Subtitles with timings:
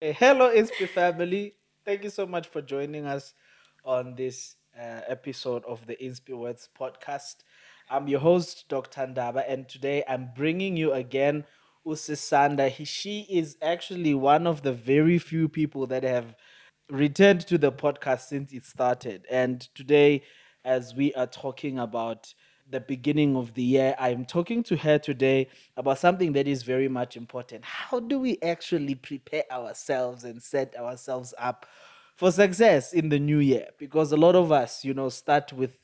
[0.00, 1.54] Hey, hello, ISP family.
[1.84, 3.34] Thank you so much for joining us
[3.84, 7.36] on this uh, episode of the INSP Words podcast.
[7.90, 9.06] I'm your host, Dr.
[9.06, 11.44] Ndaba, and today I'm bringing you again
[11.86, 12.68] Usisanda.
[12.70, 16.34] He, she is actually one of the very few people that have
[16.90, 19.26] returned to the podcast since it started.
[19.30, 20.22] And today,
[20.64, 22.34] as we are talking about
[22.70, 26.88] the beginning of the year, I'm talking to her today about something that is very
[26.88, 27.64] much important.
[27.64, 31.66] How do we actually prepare ourselves and set ourselves up
[32.16, 33.68] for success in the new year?
[33.78, 35.78] Because a lot of us, you know, start with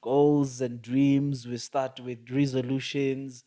[0.00, 3.44] goals and dreams, we start with resolutions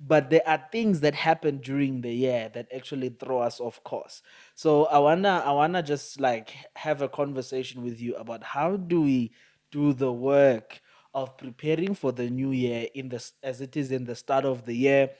[0.00, 4.22] but there are things that happen during the year that actually throw us off course
[4.54, 9.00] so i wanna i wanna just like have a conversation with you about how do
[9.02, 9.32] we
[9.70, 10.80] do the work
[11.14, 14.64] of preparing for the new year in the as it is in the start of
[14.66, 15.10] the year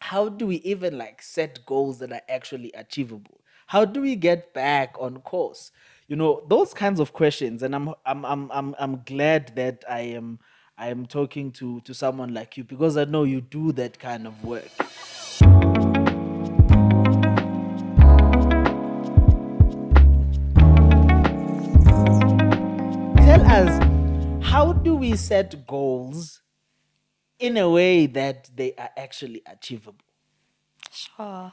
[0.00, 3.40] how do we even like set goals that are actually achievable?
[3.66, 5.70] How do we get back on course?
[6.08, 10.00] You know those kinds of questions and i'm i'm i'm i'm, I'm glad that i
[10.00, 10.40] am
[10.76, 14.26] i am talking to to someone like you because i know you do that kind
[14.26, 14.66] of work.
[23.16, 23.89] Tell us
[24.50, 26.42] how do we set goals
[27.38, 30.04] in a way that they are actually achievable
[30.92, 31.52] Sure.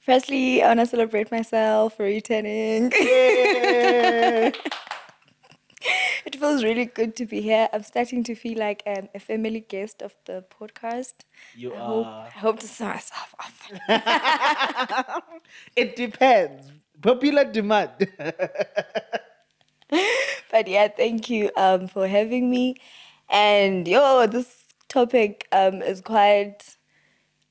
[0.00, 2.90] Firstly, I want to celebrate myself for returning.
[2.98, 4.50] yeah.
[6.24, 7.68] it feels really good to be here.
[7.70, 11.14] I'm starting to feel like um, a family guest of the podcast.
[11.54, 13.70] you I hope, are I hope to see myself off.
[15.76, 16.72] it depends.
[17.02, 18.08] Popular demand.
[20.50, 22.76] but yeah, thank you um, for having me.
[23.28, 26.76] And yo, this topic um, is quite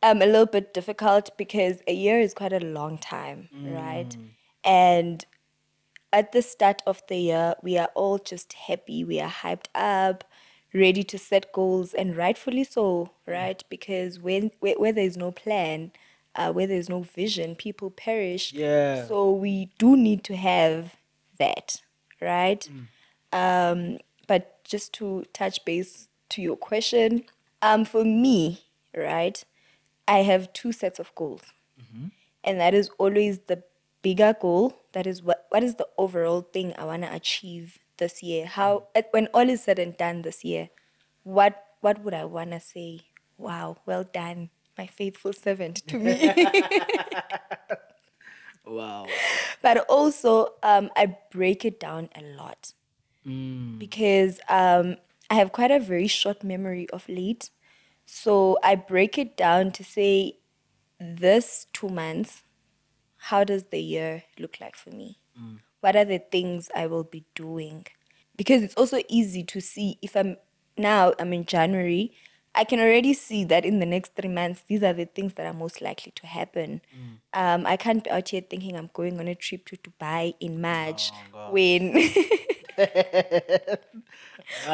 [0.04, 4.16] um, a little bit difficult because a year is quite a long time, right?
[4.64, 5.26] And
[6.14, 9.04] at the start of the year, we are all just happy.
[9.04, 10.24] We are hyped up,
[10.74, 13.64] ready to set goals, and rightfully so, right?
[13.70, 15.92] Because when where, where there is no plan,
[16.36, 18.54] uh, where there is no vision, people perish.
[18.54, 19.06] Yeah.
[19.06, 20.96] So we do need to have
[21.40, 21.82] that,
[22.22, 22.68] right?
[23.32, 27.24] Um, but just to touch base to your question,
[27.62, 28.64] um, for me,
[28.96, 29.44] right,
[30.08, 31.42] I have two sets of goals.
[32.44, 33.64] And that is always the
[34.04, 38.22] bigger goal that is what what is the overall thing i want to achieve this
[38.24, 38.46] year?
[38.46, 40.70] How at, when all is said and done this year
[41.24, 43.02] what what would i want to say?
[43.38, 46.14] Wow well done my faithful servant to me
[48.68, 49.06] wow.
[49.62, 52.74] but also um, i break it down a lot
[53.78, 54.96] because um,
[55.30, 57.50] i have quite a very short memory of late
[58.06, 60.38] so i break it down to say
[61.00, 62.44] this two months
[63.18, 65.20] how does the year look like for me?
[65.82, 67.86] What are the things I will be doing?
[68.36, 70.38] Because it's also easy to see if I'm
[70.78, 72.14] now, I'm in January,
[72.58, 75.46] I can already see that in the next three months, these are the things that
[75.46, 76.82] are most likely to happen.
[77.34, 80.60] Um, I can't be out here thinking I'm going on a trip to Dubai in
[80.60, 81.12] March
[81.52, 81.94] when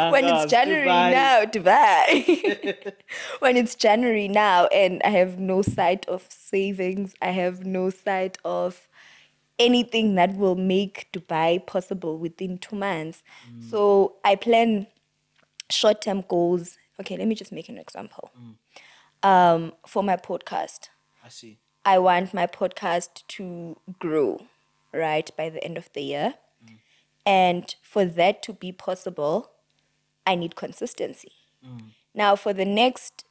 [0.10, 1.12] when God, it's January Dubai.
[1.12, 2.94] now, Dubai.
[3.40, 8.38] when it's January now, and I have no sight of savings, I have no sight
[8.44, 8.88] of
[9.60, 13.24] anything that will make Dubai possible within two months.
[13.70, 14.88] So I plan
[15.70, 16.78] short term goals.
[17.00, 18.32] Okay, let me just make an example.
[18.40, 19.28] Mm.
[19.28, 20.90] Um, for my podcast,
[21.24, 21.58] I see.
[21.86, 24.46] I want my podcast to grow,
[24.94, 26.36] right, by the end of the year.
[26.66, 26.78] Mm.
[27.26, 29.52] And for that to be possible,
[30.26, 31.32] I need consistency.
[31.66, 31.92] Mm.
[32.14, 33.26] Now, for the next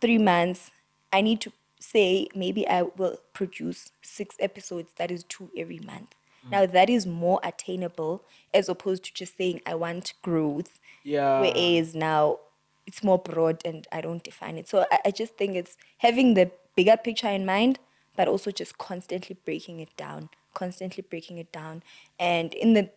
[0.00, 0.70] three months,
[1.12, 6.14] I need to say maybe I will produce six episodes, that is two every month.
[6.50, 8.22] Now, that is more attainable
[8.52, 10.78] as opposed to just saying I want growth.
[11.02, 11.40] Yeah.
[11.40, 12.40] Whereas now
[12.86, 14.68] it's more broad and I don't define it.
[14.68, 17.78] So I, I just think it's having the bigger picture in mind,
[18.16, 21.82] but also just constantly breaking it down, constantly breaking it down.
[22.18, 22.90] And in the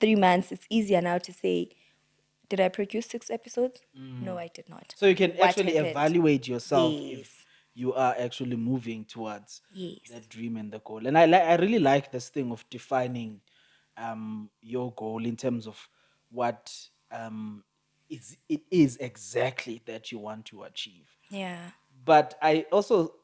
[0.00, 1.70] three months, it's easier now to say,
[2.48, 3.80] did I produce six episodes?
[4.20, 4.94] No, I did not.
[4.96, 5.90] So you can What actually happened?
[5.90, 7.18] evaluate yourself Yes.
[7.20, 9.98] if you are actually moving towards Yes.
[10.10, 11.06] that dream and the goal.
[11.06, 13.40] And I like I really like this thing of defining
[13.96, 15.88] um your goal in terms of
[16.30, 16.72] what
[17.12, 17.64] um
[18.10, 21.08] is it is exactly that you want to achieve.
[21.30, 21.70] Yeah.
[22.04, 23.14] But I also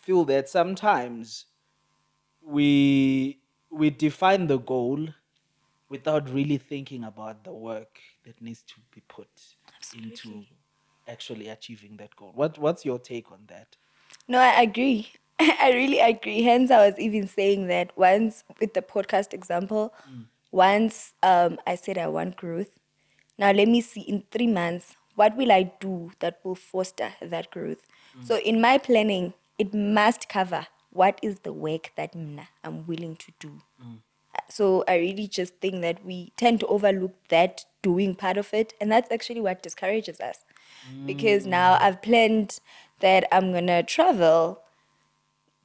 [0.00, 1.46] feel that sometimes
[2.42, 5.08] we we define the goal
[5.88, 9.28] without really thinking about the work that needs to be put
[9.96, 10.44] into
[11.08, 12.32] actually achieving that goal.
[12.34, 13.76] What what's your take on that?
[14.28, 15.08] No, I agree.
[15.40, 16.42] I really agree.
[16.42, 19.92] Hence, I was even saying that once with the podcast example,
[20.52, 22.70] once um, I said I want growth.
[23.38, 27.50] Now, let me see in three months, what will I do that will foster that
[27.50, 27.82] growth?
[28.18, 28.26] Mm.
[28.26, 33.32] So, in my planning, it must cover what is the work that I'm willing to
[33.40, 33.60] do.
[33.82, 33.98] Mm.
[34.34, 38.52] Uh, so, I really just think that we tend to overlook that doing part of
[38.54, 38.74] it.
[38.80, 40.44] And that's actually what discourages us.
[40.92, 41.06] Mm.
[41.06, 42.58] Because now I've planned
[43.00, 44.60] that I'm going to travel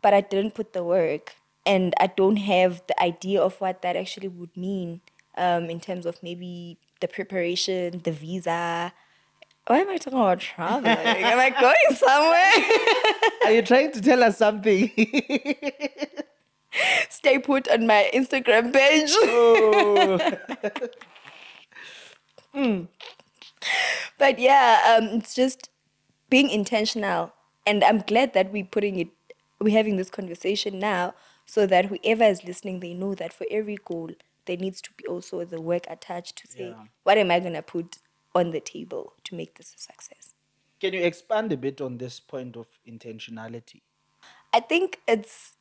[0.02, 3.96] but I didn't put the work and I don't have the idea of what that
[3.96, 5.02] actually would mean
[5.38, 8.94] um, in terms of maybe the preparation, the visa.
[9.68, 10.98] Why am I talking about traveling?
[10.98, 12.54] am I going somewhere?
[13.46, 14.90] Are you trying to tell us something?
[17.10, 19.12] Stay put on my Instagram page.
[19.14, 20.20] oh.
[24.18, 25.70] but yeah, um, it's just
[26.30, 27.34] being intentional.
[27.66, 29.10] And I'm glad that we're putting it,
[29.60, 31.14] we're having this conversation now
[31.46, 34.10] so that whoever is listening, they know that for every goal,
[34.50, 36.86] there needs to be also the work attached to say, Yeah.
[37.04, 38.00] what am I going to put
[38.34, 40.34] on the table to make this a success?
[40.82, 43.82] Can you expand a bit on this point of intentionality?
[44.52, 45.54] I think it's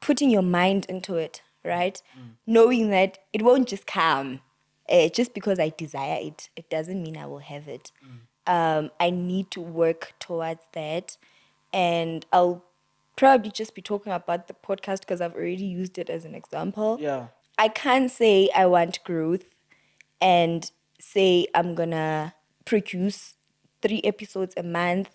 [0.00, 2.00] putting your mind into it, right?
[2.46, 4.40] Knowing that it won't just come.
[4.88, 7.92] Uh, just because I desire it, it doesn't mean I will have it.
[8.46, 11.18] Um, I need to work towards that.
[11.72, 12.64] And I'll
[13.16, 16.98] probably just be talking about the podcast because I've already used it as an example.
[17.00, 17.28] Yeah.
[17.58, 19.44] I can't say I want growth
[20.20, 20.70] and
[21.00, 22.34] say I'm gonna
[22.64, 23.34] produce
[23.82, 25.10] three episodes a month,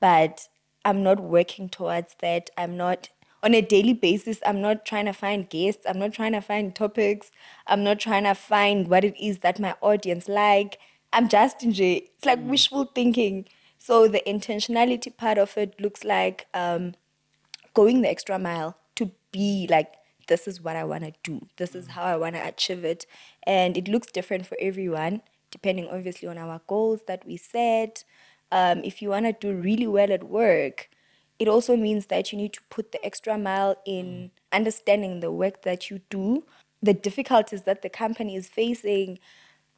[0.00, 0.48] but
[0.84, 2.50] I'm not working towards that.
[2.58, 3.08] I'm not
[3.42, 4.40] on a daily basis.
[4.44, 5.84] I'm not trying to find guests.
[5.88, 7.30] I'm not trying to find topics.
[7.66, 10.78] I'm not trying to find what it is that my audience like.
[11.12, 12.02] I'm just enjoy.
[12.16, 13.46] It's like wishful thinking.
[13.78, 16.94] So the intentionality part of it looks like um,
[17.74, 19.94] going the extra mile to be like
[20.28, 21.46] this is what i want to do.
[21.56, 23.06] This is how i want to achieve it.
[23.44, 28.04] And it looks different for everyone depending obviously on our goals that we set.
[28.50, 30.88] Um, if you want to do really well at work
[31.38, 35.62] it also means that you need to put the extra mile in understanding the work
[35.62, 36.44] that you do
[36.82, 39.18] the difficulties that the company is facing.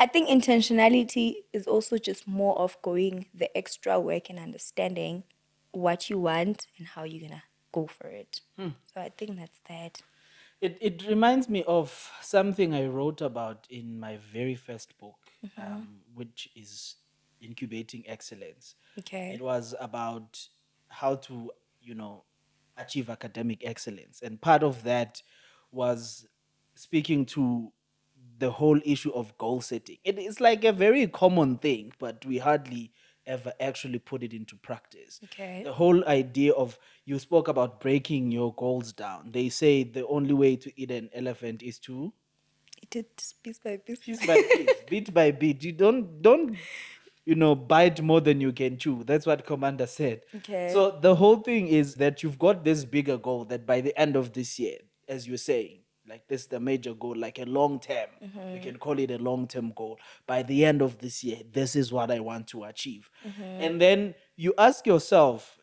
[0.00, 5.24] I think intentionality is also just more of going the extra work and understanding
[5.72, 7.42] what you want and how you're gonna
[7.74, 8.40] go for it.
[8.58, 10.02] So I think that's that.
[10.60, 15.18] It, it reminds me of something I wrote about in my very first book,
[15.58, 16.96] um, which is
[17.40, 18.76] Incubating Excellence.
[18.98, 19.32] Okay.
[19.34, 20.48] It was about
[20.88, 21.50] how to,
[21.82, 22.24] you know,
[22.76, 24.22] achieve academic excellence.
[24.22, 25.22] And part of that
[25.70, 26.26] was
[26.74, 27.72] speaking to
[28.38, 29.98] the whole issue of goal setting.
[30.04, 32.92] It is like a very common thing, but we hardly
[33.26, 35.20] ever actually put it into practice.
[35.24, 35.62] Okay.
[35.64, 39.30] The whole idea of you spoke about breaking your goals down.
[39.32, 42.12] They say the only way to eat an elephant is to
[42.82, 43.98] eat It piece by piece.
[44.00, 45.62] piece by piece, bit by bit.
[45.64, 46.56] You don't don't
[47.24, 49.02] you know bite more than you can chew.
[49.04, 50.22] That's what Commander said.
[50.36, 50.70] Okay.
[50.72, 54.16] So the whole thing is that you've got this bigger goal that by the end
[54.16, 54.78] of this year,
[55.08, 58.08] as you're saying, like this is the major goal, like a long term.
[58.20, 58.62] We mm-hmm.
[58.62, 59.98] can call it a long term goal.
[60.26, 63.08] By the end of this year, this is what I want to achieve.
[63.26, 63.42] Mm-hmm.
[63.42, 65.58] And then you ask yourself,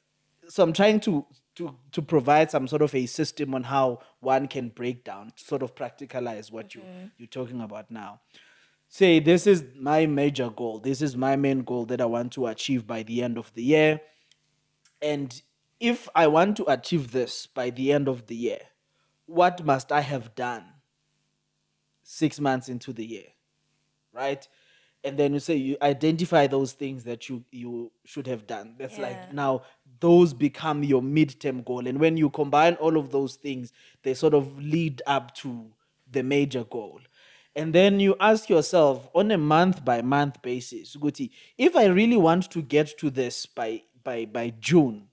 [0.48, 4.48] so I'm trying to to to provide some sort of a system on how one
[4.48, 7.08] can break down, sort of practicalize what you mm-hmm.
[7.18, 8.22] you're talking about now.
[8.88, 10.80] Say this is my major goal.
[10.80, 13.64] This is my main goal that I want to achieve by the end of the
[13.64, 14.02] year.
[15.02, 15.42] And
[15.80, 18.60] if I want to achieve this by the end of the year,
[19.32, 20.66] what must I have done
[22.04, 23.28] six months into the year?
[24.14, 24.48] Right?
[25.04, 28.76] And then you say you identify those things that you you should have done.
[28.78, 29.08] That's Yeah.
[29.08, 29.64] like now
[30.00, 31.88] those become your midterm goal.
[31.88, 33.72] And when you combine all of those things,
[34.04, 35.72] they sort of lead up to
[36.12, 37.00] the major goal.
[37.56, 42.18] And then you ask yourself on a month by month basis, Guti, if I really
[42.18, 45.08] want to get to this by by by June,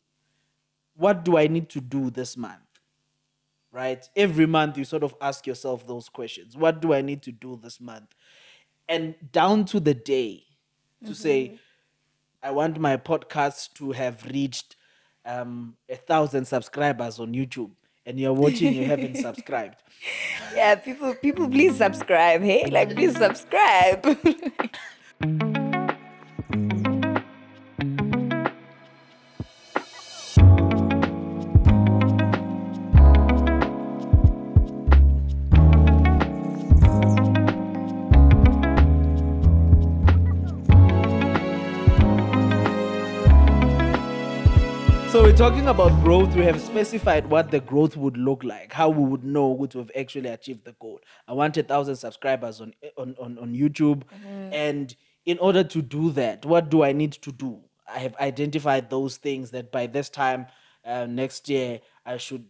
[0.97, 2.68] what do I need to do this month?
[3.71, 4.07] Right?
[4.17, 6.57] Every month you sort of ask yourself those questions.
[6.57, 8.15] What do I need to do this month?
[8.89, 10.45] And down to the day
[11.05, 11.59] to say,
[12.43, 14.77] I want my podcast to have reached
[15.25, 17.71] um, a thousand subscribers on YouTube.
[18.07, 19.83] And you're watching, you haven't subscribed.
[20.55, 22.65] Yeah, people people please subscribe, hey?
[22.71, 24.03] Like please subscribe.
[45.39, 49.23] talking about growth, we have specified what the growth would look like, how we would
[49.23, 50.99] know what we've actually achieved the goal.
[51.29, 54.03] I want a thousand subscribers on on on, on YouTube,
[54.53, 57.61] and in order to do that, what do I need to do?
[57.89, 60.49] I have identified those things that by this time
[60.85, 62.47] uh, next year, I should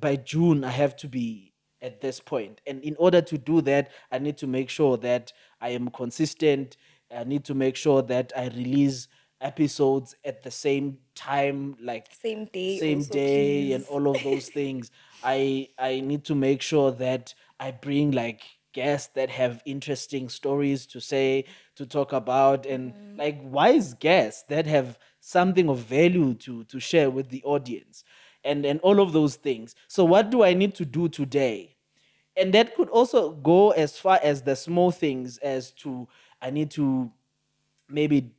[0.00, 2.60] by June I have to be at this point.
[2.66, 6.76] And in order to do that, I need to make sure that I am consistent.
[7.16, 9.06] I need to make sure that I release
[9.42, 14.48] episodes at the same time, like Same day same also, day, and all of those
[14.50, 14.90] things.
[15.22, 20.86] I I need to make sure that I bring like guests that have interesting stories
[20.88, 21.44] to say,
[21.76, 23.18] to talk about, and Mm-hmm.
[23.18, 28.04] like wise guests that have something of value to to share with the audience,
[28.44, 29.74] and and all of those things.
[29.88, 31.76] So what do I need to do today?
[32.36, 36.08] and that could also go as far as the small things as to
[36.40, 37.12] i need to
[37.88, 38.32] maybe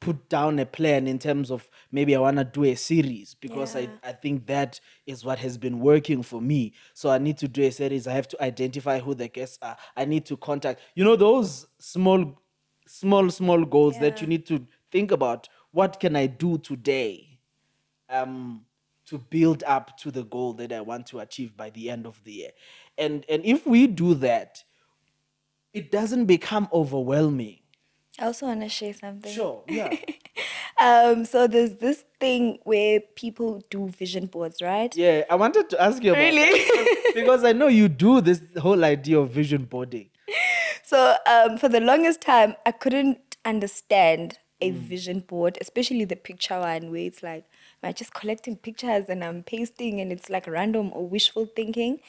[0.00, 3.74] put down a plan in terms of maybe i want to do a series because
[3.74, 3.88] Yeah.
[4.04, 7.48] I, I think that is what has been working for me so i need to
[7.48, 10.80] do a series i have to identify who the guests are i need to contact
[10.94, 12.40] you know those small
[12.86, 17.38] small small goals that you need to think about what can i do today
[18.08, 18.64] um
[19.06, 22.22] to build up to the goal that I want to achieve by the end of
[22.24, 22.50] the year.
[22.98, 24.64] And and if we do that,
[25.72, 27.58] it doesn't become overwhelming.
[28.18, 29.32] I also want to share something.
[29.32, 29.96] Sure, yeah.
[30.78, 34.94] Um, so there's this thing where people do vision boards, right?
[34.94, 36.50] yeah, I wanted to ask you about Really?
[36.50, 40.10] that because I know you do this whole idea of vision boarding.
[40.84, 44.74] So um, for the longest time, I couldn't understand a Mm.
[44.74, 47.44] vision board, especially the picture one where it's like,
[47.82, 52.00] I'm just collecting pictures and I'm pasting and it's like random or wishful thinking?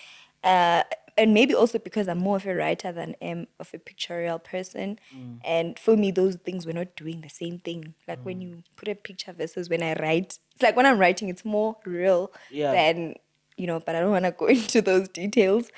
[0.43, 0.83] Uh,
[1.17, 4.99] and maybe also because I'm more of a writer than am of a pictorial person.
[5.15, 5.39] Mm.
[5.43, 7.95] And for me, those things were not doing the same thing.
[8.07, 11.29] Like when you put a picture versus when I write, it's like when I'm writing,
[11.29, 12.71] it's more real Yeah.
[12.73, 13.15] than,
[13.57, 15.69] you know, but I don't want to go into those details.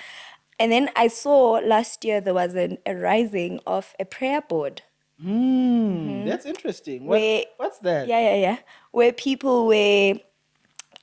[0.59, 4.81] And then I saw last year there was an, a rising of a prayer board.
[5.21, 7.05] Hmm, that's interesting.
[7.05, 8.07] What, Where- what's that?
[8.07, 8.57] Yeah, yeah, yeah.
[8.91, 10.15] Where people were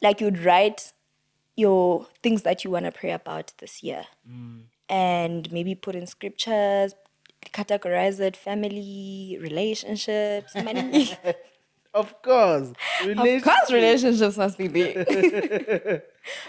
[0.02, 0.92] like you'd write
[1.56, 4.04] your things that you want to pray about this year.
[4.30, 4.64] Mm.
[4.88, 6.94] And maybe put in scriptures,
[7.52, 11.10] categorize it family, relationships, money.
[11.94, 12.72] Of course.
[13.06, 15.08] of course, relationships must be big.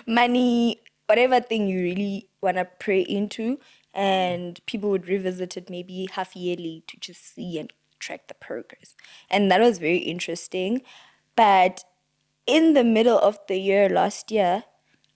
[0.05, 3.57] Money, whatever thing you really want to pray into,
[3.93, 8.93] and people would revisit it maybe half yearly to just see and track the progress.
[9.29, 10.81] And that was very interesting.
[11.37, 11.85] But
[12.45, 14.65] in the middle of the year last year,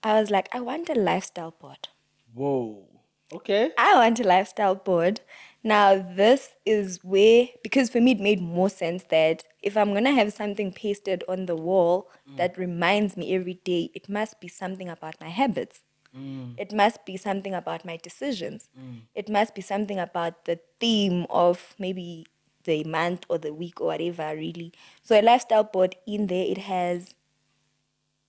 [0.02, 1.88] I was like, I want a lifestyle board.
[2.34, 2.88] Whoa.
[3.32, 3.70] Okay.
[3.78, 5.20] I want a lifestyle board.
[5.64, 10.04] Now, this is where, because for me, it made more sense that if I'm going
[10.04, 12.36] to have something pasted on the wall mm.
[12.36, 15.80] that reminds me every day, it must be something about my habits.
[16.16, 16.54] Mm.
[16.58, 18.68] It must be something about my decisions.
[18.78, 19.02] Mm.
[19.14, 22.26] It must be something about the theme of maybe
[22.64, 24.72] the month or the week or whatever, really.
[25.02, 27.14] So, a lifestyle board in there, it has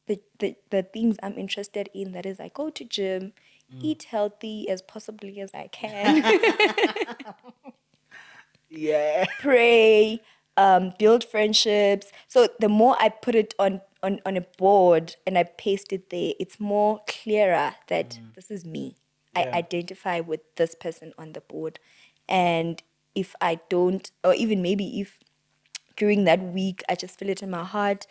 [0.07, 2.11] the, the, the things I'm interested in.
[2.11, 3.33] That is, I go to gym,
[3.79, 6.23] eat healthy as possibly as I can,
[8.69, 9.25] Yeah.
[9.39, 10.21] pray,
[10.57, 12.11] um, build friendships.
[12.27, 16.09] So the more I put it on, on, on a board and I paste it
[16.09, 18.95] there, it's more clearer that this is me.
[19.35, 21.79] I identify with this person on the board.
[22.29, 22.81] And
[23.15, 25.17] if I don't, or even maybe if
[25.95, 28.05] during that week I just feel it in my heart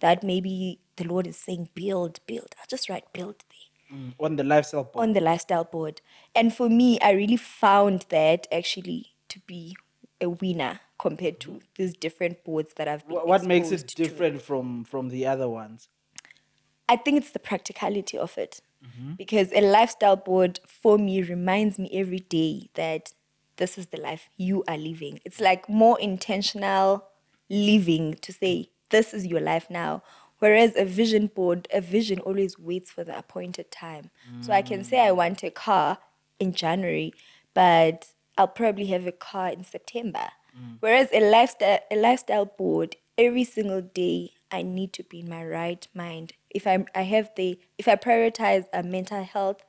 [0.00, 4.36] that maybe the Lord is saying, build, build, I'll just write build there Mm, On
[4.36, 5.02] the lifestyle board.
[5.08, 6.02] on the lifestyle board.
[6.34, 9.76] And for me, I really found that actually to be
[10.20, 13.94] a winner compared to these different boards that I've been Wha- what makes it to.
[13.96, 15.88] different from from the other ones?
[16.86, 18.60] I think it's the practicality of it.
[19.16, 23.12] Because a lifestyle board for me reminds me every day that
[23.56, 25.18] this is the life you are living.
[25.24, 27.04] It's like more intentional
[27.48, 30.02] living to say, this is your life now.
[30.38, 34.10] Whereas a vision board, a vision always waits for the appointed time.
[34.40, 35.16] So I can say I mm.
[35.16, 35.98] want a car
[36.38, 37.12] in January,
[37.54, 40.28] but I'll probably have a car in September.
[40.56, 40.76] Mm.
[40.80, 45.44] Whereas a lifestyle a lifestyle board, every single day I need to be in my
[45.44, 46.34] right mind.
[46.50, 49.62] If I'm I have the if I prioritize a mental health,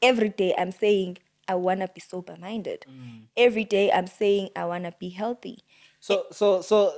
[0.00, 2.86] every day I'm saying I wanna be sober minded.
[2.88, 3.24] Mm.
[3.36, 5.58] Every day I'm saying I wanna be healthy.
[6.00, 6.94] So so so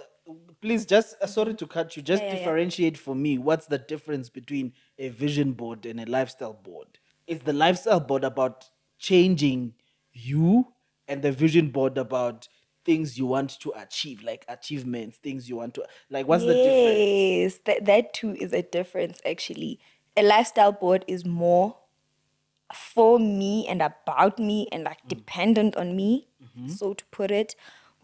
[0.66, 2.02] please just uh, sorry to cut you.
[2.02, 2.37] Just Yeah, yeah, yeah.
[2.38, 6.99] differentiate for me what's the difference between a vision board and a lifestyle board?
[7.28, 8.68] Is the lifestyle board about
[8.99, 9.75] changing
[10.12, 10.73] you
[11.06, 12.49] and the vision board about
[12.85, 16.26] things you want to achieve, like achievements, things you want to like.
[16.26, 17.06] What's the difference?
[17.11, 19.78] Yes, that that too is a difference actually.
[20.16, 21.76] A lifestyle board is more
[22.75, 26.28] for me and about me and like dependent on me,
[26.66, 27.54] so to put it.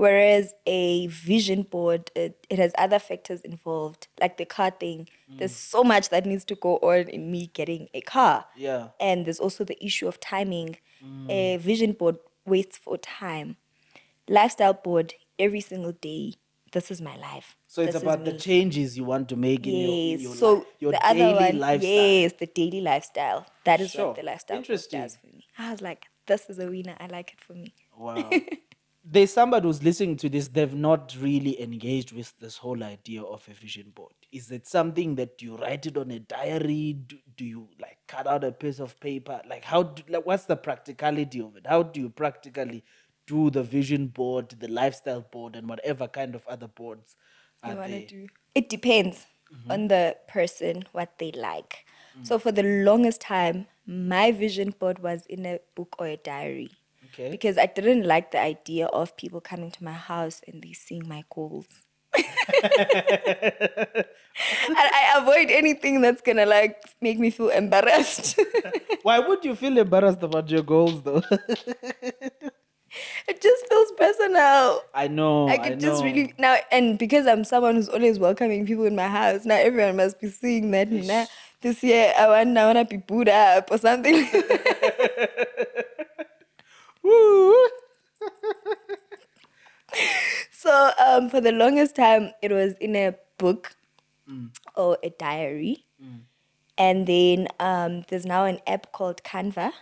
[0.02, 5.08] Whereas a vision board, it, it has other factors involved, like the car thing.
[5.30, 5.38] Mm.
[5.38, 8.46] There's so much that needs to go on in me getting a car.
[8.56, 8.88] Yeah.
[8.98, 10.76] And there's also the issue of timing.
[11.04, 11.30] Mm.
[11.30, 13.58] A vision board waits for time.
[14.28, 16.34] Lifestyle board, every single day,
[16.72, 17.54] this is my life.
[17.68, 18.38] So it's This is about the me.
[18.38, 20.20] changes you want to make in your, Yes.
[20.22, 21.90] your, so li- your the daily other one, lifestyle.
[21.90, 23.46] yes, the daily lifestyle.
[23.66, 24.08] That is Sure.
[24.08, 25.00] what the lifestyle board Interesting.
[25.02, 25.46] does for me.
[25.58, 26.96] I was like, this is a winner.
[26.98, 27.72] I like it for me.
[27.96, 28.28] Wow.
[29.04, 33.46] There's somebody who's listening to this, they've not really engaged with this whole idea of
[33.50, 34.12] a vision board.
[34.30, 36.92] Is it something that you write it on a diary?
[36.92, 39.40] Do, do you like cut out a piece of paper?
[39.48, 41.66] Like how do, like what's the practicality of it?
[41.66, 42.84] How do you practically
[43.26, 47.16] do the vision board, the lifestyle board, and whatever kind of other boards
[47.66, 48.26] you want to do.
[48.54, 49.70] It depends mm-hmm.
[49.70, 51.86] on the person, what they like.
[52.22, 52.42] So mm.
[52.42, 56.70] for the longest time, my vision board was in a book or a diary.
[57.12, 57.30] Okay.
[57.30, 61.06] Because I didn't like the idea of people coming to my house and they seeing
[61.06, 61.66] my goals.
[62.14, 62.24] and
[64.68, 68.38] I avoid anything that's gonna like make me feel embarrassed.
[69.02, 71.22] Why would you feel embarrassed about your goals though?
[73.28, 74.82] it just feels personal.
[74.94, 75.48] I know.
[75.48, 75.88] I could know.
[75.88, 79.56] just really now, and because I'm someone who's always welcoming people in my house, now
[79.56, 80.90] everyone must be seeing that.
[80.90, 81.26] Nah,
[81.62, 84.28] this year I want, I want to be booed up or something.
[87.12, 87.68] Woo.
[90.50, 93.74] so um, for the longest time, it was in a book
[94.76, 95.84] or a diary,
[96.78, 99.72] and then um, there's now an app called Canva,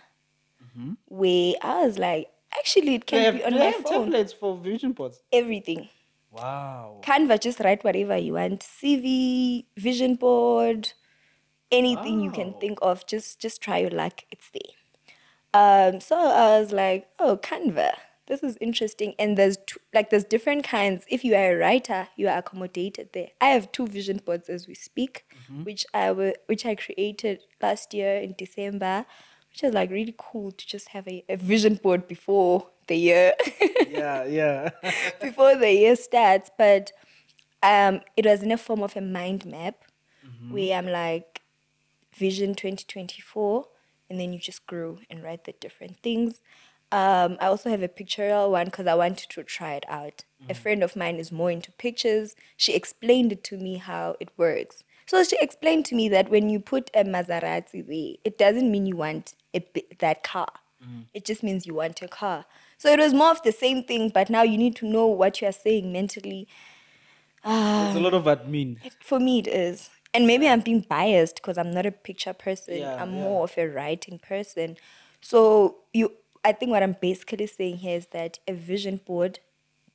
[1.07, 4.11] where I was like, actually, it they can have, be on my have phone.
[4.11, 5.21] templates for vision boards?
[5.31, 5.89] Everything.
[6.31, 7.01] Wow.
[7.03, 8.61] Canva, just write whatever you want.
[8.61, 10.93] CV, vision board,
[11.71, 13.05] anything you can think of.
[13.05, 14.23] Just just try your luck.
[14.31, 14.75] It's there.
[15.53, 17.91] Um, so I was like, oh, Canva,
[18.27, 19.13] this is interesting.
[19.19, 21.03] And there's two, like there's different kinds.
[21.09, 23.29] If you are a writer, you are accommodated there.
[23.41, 25.25] I have two vision boards as we speak,
[25.63, 29.05] which I wa- which I created last year in December,
[29.49, 33.33] which is like really cool to just have a, a vision board before the year.
[33.91, 34.69] Yeah, yeah.
[35.21, 36.93] before the year starts, but
[37.61, 39.75] um, it was in a form of a mind map
[40.49, 41.41] where I'm like
[42.15, 43.65] Vision 2024,
[44.11, 46.41] and then you just grow and write the different things.
[46.91, 50.25] Um, I also have a pictorial one because I wanted to try it out.
[50.41, 50.61] A mm-hmm.
[50.61, 52.35] friend of mine is more into pictures.
[52.57, 54.83] She explained it to me how it works.
[55.05, 58.85] So she explained to me that when you put a Maserati there, it doesn't mean
[58.85, 59.65] you want a,
[59.99, 60.51] that car.
[60.83, 61.01] Mm-hmm.
[61.13, 62.43] It just means you want a car.
[62.77, 65.39] So it was more of the same thing, but now you need to know what
[65.39, 66.49] you are saying mentally.
[67.37, 67.93] It's a ah.
[67.97, 68.77] lot of admin.
[69.01, 69.89] For me, it is.
[70.13, 72.79] And maybe I'm being biased because I'm not a picture person.
[72.79, 73.23] Yeah, I'm yeah.
[73.23, 74.77] more of a writing person.
[75.21, 76.11] So you,
[76.43, 79.39] I think what I'm basically saying here is that a vision board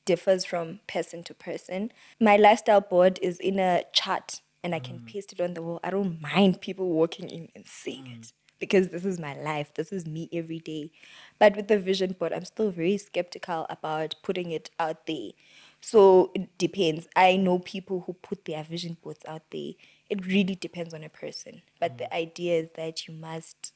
[0.05, 1.93] differs from person to person.
[2.21, 4.85] My lifestyle board is in a chart, and I Mm.
[4.85, 5.81] can paste it on the wall.
[5.85, 9.75] I don't mind people walking in and seeing it because this is my life.
[9.75, 10.93] This is me every day.
[11.39, 15.33] But with the vision board, I'm still very skeptical about putting it out there.
[15.81, 17.07] So it depends.
[17.17, 19.73] I know people who put their vision boards out there.
[20.09, 21.63] It really depends on a person.
[21.81, 23.73] But the idea is that you must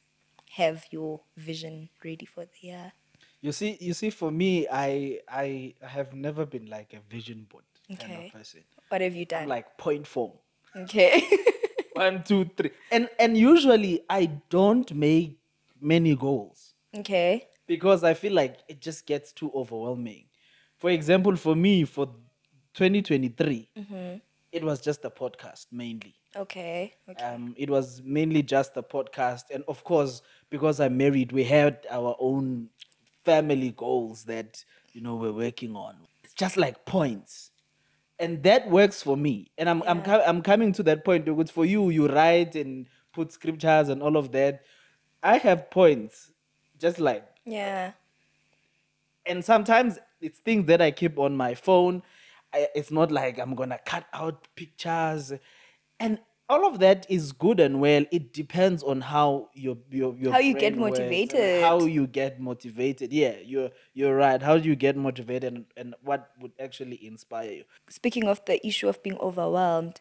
[0.50, 2.92] have your vision ready for the year.
[3.40, 7.64] You see, you see, for me, I I have never been like a vision board
[7.98, 8.64] kind of person.
[8.88, 9.48] What have you I'm done?
[9.48, 10.32] like point form.
[10.76, 11.22] okay.
[11.94, 12.70] One, two, three.
[12.90, 15.38] And and usually I don't make
[15.80, 17.48] many goals okay.
[17.66, 20.26] because I feel like it just gets too overwhelming.
[20.76, 22.06] For example, for me, for
[22.74, 24.18] 2023, Mm-hmm.
[24.52, 26.14] It was just a podcast mainly.
[26.36, 26.94] Okay.
[27.08, 27.24] Okay.
[27.24, 31.86] Um, it was mainly just a podcast, and of course, because I'm married, we had
[31.90, 32.68] our own
[33.24, 35.96] family goals that you know we're working on.
[36.24, 37.50] It's just like points,
[38.18, 39.50] and that works for me.
[39.58, 40.04] And I'm I'm Yeah.
[40.04, 44.02] co- I'm coming to that point because for you, you write and put scriptures and
[44.02, 44.62] all of that.
[45.22, 46.32] I have points,
[46.78, 47.92] just like yeah.
[49.26, 52.02] and sometimes it's things that I keep on my phone.
[52.52, 55.32] I, it's not like I'm gonna cut out pictures,
[55.98, 58.04] and all of that is good and well.
[58.10, 61.62] It depends on how your your, your How you get brain works and motivated.
[61.62, 63.12] how you get motivated.
[63.12, 64.42] Yeah, you're you're right.
[64.42, 67.64] How do you get motivated, and, and what would actually inspire you?
[67.88, 70.00] speaking of the issue of being overwhelmed,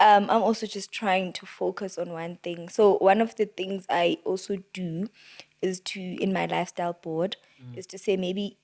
[0.00, 2.68] um, I'm also just trying to focus on one thing.
[2.68, 5.08] So one of the things I also do
[5.62, 7.36] is to in my lifestyle board
[7.76, 8.58] is to say maybe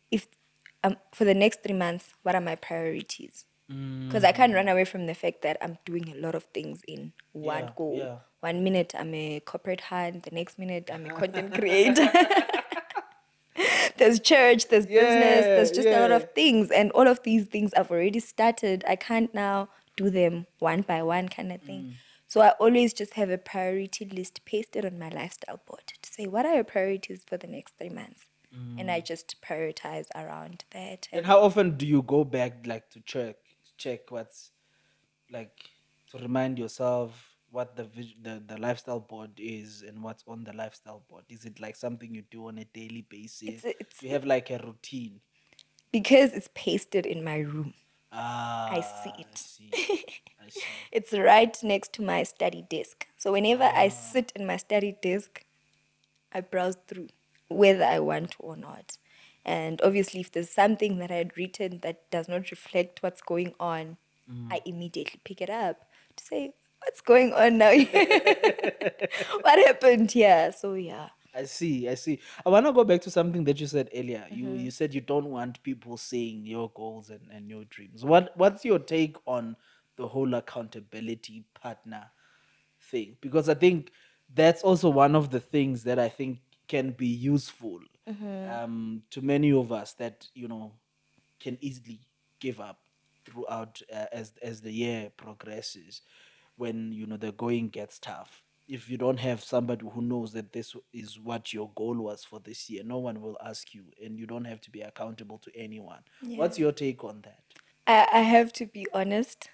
[0.85, 3.45] um, for the next three months, what are my priorities?
[3.69, 6.81] Because I can't run away from the fact that I'm doing a lot of things
[6.89, 7.95] in one Yeah, go.
[7.95, 8.17] yeah.
[8.41, 12.11] One minute I'm a corporate hand, the next minute I'm a content creator.
[13.99, 16.17] there's church, there's business, there's just a lot yeah.
[16.17, 16.71] of things.
[16.71, 18.85] And all of these things I've already started.
[18.89, 21.97] I can't now do them one by one kind of thing.
[22.27, 26.27] So I always just have a priority list pasted on my lifestyle board to say,
[26.27, 28.25] what are your priorities for the next three months?
[28.79, 31.09] And I just prioritize around that.
[31.13, 33.37] And how often do you go back like to check
[33.77, 34.51] check what's
[35.31, 35.53] like
[36.11, 37.89] to remind yourself what the
[38.23, 41.25] the the lifestyle board is and what's on the lifestyle board?
[41.29, 43.65] Is it like something you do on a daily basis?
[43.65, 45.21] a- it's- you have like a routine?
[45.93, 47.73] because it's pasted in my room.
[48.13, 49.27] Ah, I see it.
[49.33, 49.71] I see.
[50.47, 50.63] I see.
[50.93, 53.07] It's right next to my study desk.
[53.17, 53.73] So whenever Ah.
[53.85, 55.45] I sit in my study desk,
[56.33, 57.09] I browse through
[57.49, 58.99] whether I want to or not.
[59.45, 63.55] And obviously, if there's something that I had written that does not reflect what's going
[63.61, 63.97] on,
[64.31, 64.53] Mm.
[64.53, 66.53] I immediately pick it up to say,
[66.85, 67.73] What's going on now?
[69.43, 70.53] what happened here?
[70.57, 71.09] So, yeah.
[71.35, 72.21] I see, I see.
[72.45, 74.27] I want to go back to something that you said earlier.
[74.31, 74.57] You Mm-hmm.
[74.57, 78.05] you said you don't want people seeing your goals and, and your dreams.
[78.05, 79.57] What what's your take on
[79.97, 82.11] the whole accountability partner
[82.81, 83.17] thing?
[83.21, 83.93] Because I think
[84.35, 88.51] that's also one of the things that I think can be useful Mm-hmm.
[88.51, 90.73] um, to many of us that you know
[91.41, 92.01] can easily
[92.41, 92.79] give up
[93.27, 96.01] throughout uh, as as the year progresses
[96.57, 98.43] when you know the going gets tough.
[98.67, 102.41] If you don't have somebody who knows that this is what your goal was for
[102.41, 105.51] this year no one will ask you and you don't have to be accountable to
[105.57, 106.01] anyone.
[106.23, 107.43] What's your take on that?
[107.87, 109.51] I, I have to be honest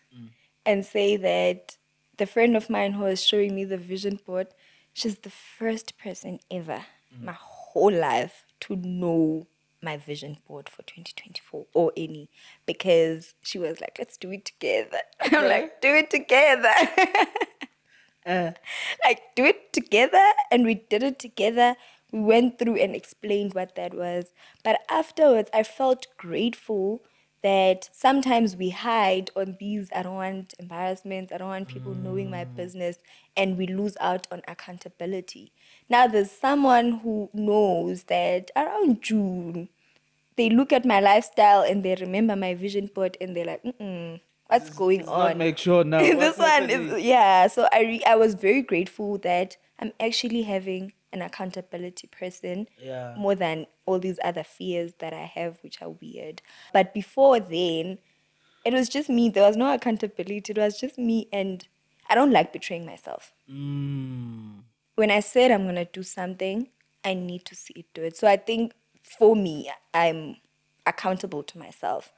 [0.67, 1.77] and say that
[2.19, 4.49] the friend of mine who was showing me the vision board,
[4.93, 6.85] she's the first person ever,
[7.23, 9.47] my whole life, to know
[9.83, 12.31] my vision board for 2024 or any
[12.67, 14.99] because she was like, let's do it together.
[15.21, 16.73] I'm like, do it together.
[18.27, 18.53] uh,
[19.05, 21.77] like do it together and we did it together
[22.13, 27.03] we went through and explained what that was but afterwards i felt grateful
[27.45, 32.31] that sometimes we hide on these i don't want embarrassments i don't want people knowing
[32.31, 32.57] my mm.
[32.57, 32.97] business
[33.37, 35.53] and we lose out on accountability.
[35.91, 39.69] Now there's someone who knows that around june
[40.37, 44.21] they look at my lifestyle and they remember my vision board and they're like Mm-mm,
[44.47, 45.39] what's going not on?
[45.39, 46.89] make sure now this one happening?
[46.89, 52.07] is yeah so i re- i was very grateful that i'm actually having an accountability
[52.09, 53.15] person Yeah.
[53.17, 56.43] more than all these other fears that i have which are weird.
[56.73, 57.99] But before then
[58.67, 59.29] it was just me.
[59.29, 60.53] There was no accountability.
[60.53, 61.67] It was just me and
[62.11, 63.33] i don't like betraying myself.
[63.51, 64.63] Mm.
[65.01, 66.69] when i said i'm going to do something
[67.05, 68.73] i need to see it do it so i think
[69.03, 70.37] for me i'm
[70.87, 72.13] accountable to myself.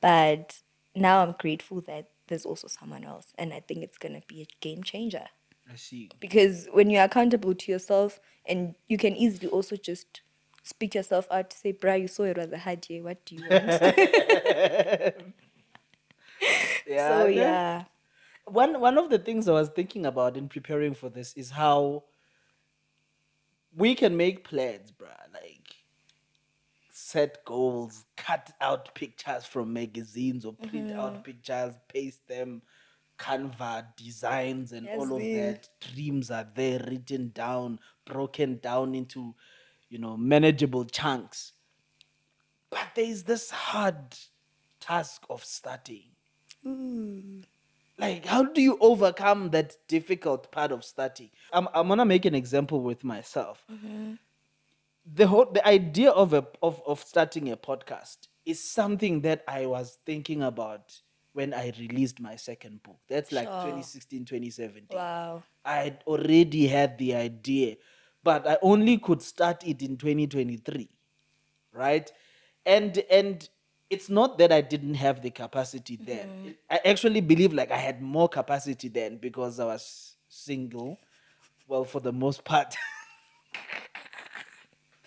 [0.00, 0.60] But
[0.94, 4.38] now i'm grateful that there's also someone else and i think it's going to be
[4.42, 5.26] a game changer
[5.72, 6.10] i see.
[6.20, 10.22] Because when you're accountable to yourself and you can easily also just
[10.64, 13.02] speak yourself out to say bruh you saw it was a hard year.
[13.02, 13.82] What do you want?
[16.86, 17.84] Yeah so yeah.
[18.46, 22.04] One one of the things I was thinking about in preparing for this is how
[23.76, 25.32] we can make plans, bruh.
[25.34, 25.76] Like
[26.90, 31.00] set goals, cut out pictures from magazines or print Mm-hmm.
[31.00, 32.62] out pictures, paste them,
[33.18, 35.68] Canva designs and all of Yes, that.
[35.92, 39.34] Dreams are there written down, broken down into,
[39.88, 41.52] you know, manageable chunks.
[42.70, 44.16] But there is this hard
[44.80, 46.10] task of starting.
[46.64, 47.44] Mm.
[47.98, 51.30] Like how do you overcome that difficult part of starting?
[51.52, 53.64] I'm, I'm gonna make an example with myself.
[53.72, 54.14] Mm-hmm.
[55.14, 59.66] The whole the idea of a of, of starting a podcast is something that i
[59.66, 61.00] was thinking about
[61.36, 62.96] when i released my second book.
[63.08, 63.60] That's like Sure.
[63.60, 65.42] 2016 2017 wow.
[65.64, 67.76] I had already had the idea
[68.24, 70.88] but i only could start it in 2023
[71.72, 72.10] right?
[72.64, 73.48] And and
[73.90, 76.06] it's not that i didn't have the capacity mm-hmm.
[76.06, 76.28] then.
[76.46, 80.98] It- i actually believe like i had more capacity then because i was single.
[81.68, 82.74] Well for the most part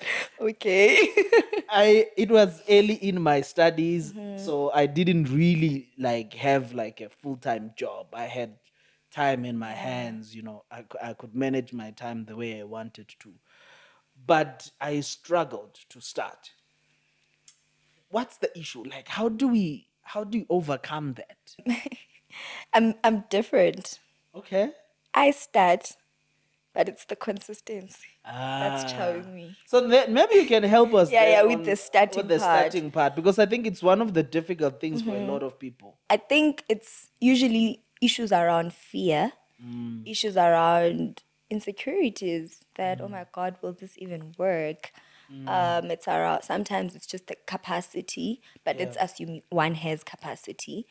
[0.41, 1.09] okay.
[1.69, 4.43] I it was early in my studies mm-hmm.
[4.43, 8.07] so i didn't really like have like a full-time job.
[8.13, 8.55] I had
[9.11, 9.89] time in my mm-hmm.
[9.89, 13.33] hands you know I, cou- I could manage my time the way i wanted to.
[14.25, 16.51] But i struggled to start.
[18.09, 18.83] What's the issue?
[18.83, 21.55] Like how do we how do you overcome that?
[22.73, 23.99] I'm i'm different.
[24.35, 24.71] Okay.
[25.13, 25.93] I start
[26.73, 28.95] but it's the consistency that's Ah.
[28.95, 29.55] chowing me.
[29.65, 31.09] So ma- maybe you can help us.
[31.15, 32.49] Yeah, there yeah, with the starting with the part.
[32.49, 32.69] Mm-hmm.
[32.69, 35.57] starting part because I think it's one of the difficult things for a lot of
[35.59, 35.97] people.
[36.09, 39.33] I think it's usually issues around fear,
[40.05, 44.91] issues around insecurities that, oh my God, will this even work?
[45.47, 50.87] Um, it's around, sometimes it's just the capacity, but it's assuming one has capacity.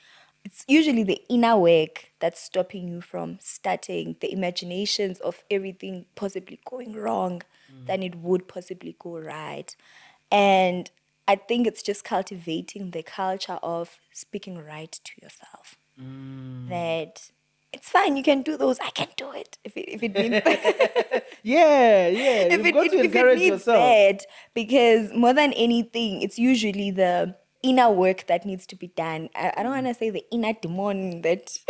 [0.48, 6.58] It's usually the inner work that's stopping you from starting, the imaginations of everything possibly
[6.64, 7.86] going wrong, mm.
[7.86, 9.76] then it would possibly go right.
[10.32, 10.90] And
[11.26, 15.76] I think it's just cultivating the culture of speaking right to yourself.
[16.00, 16.70] Mm.
[16.70, 17.30] That
[17.74, 18.78] it's fine, you can do those.
[18.80, 19.58] I can do it.
[19.64, 20.42] If it, if it means
[21.42, 22.08] Yeah, yeah.
[22.52, 23.76] if You've it, got if, to it encourage yourself.
[23.76, 29.28] that, because more than anything, it's usually the inner work that needs to be done.
[29.34, 31.58] I, I don't want to say the inner demon that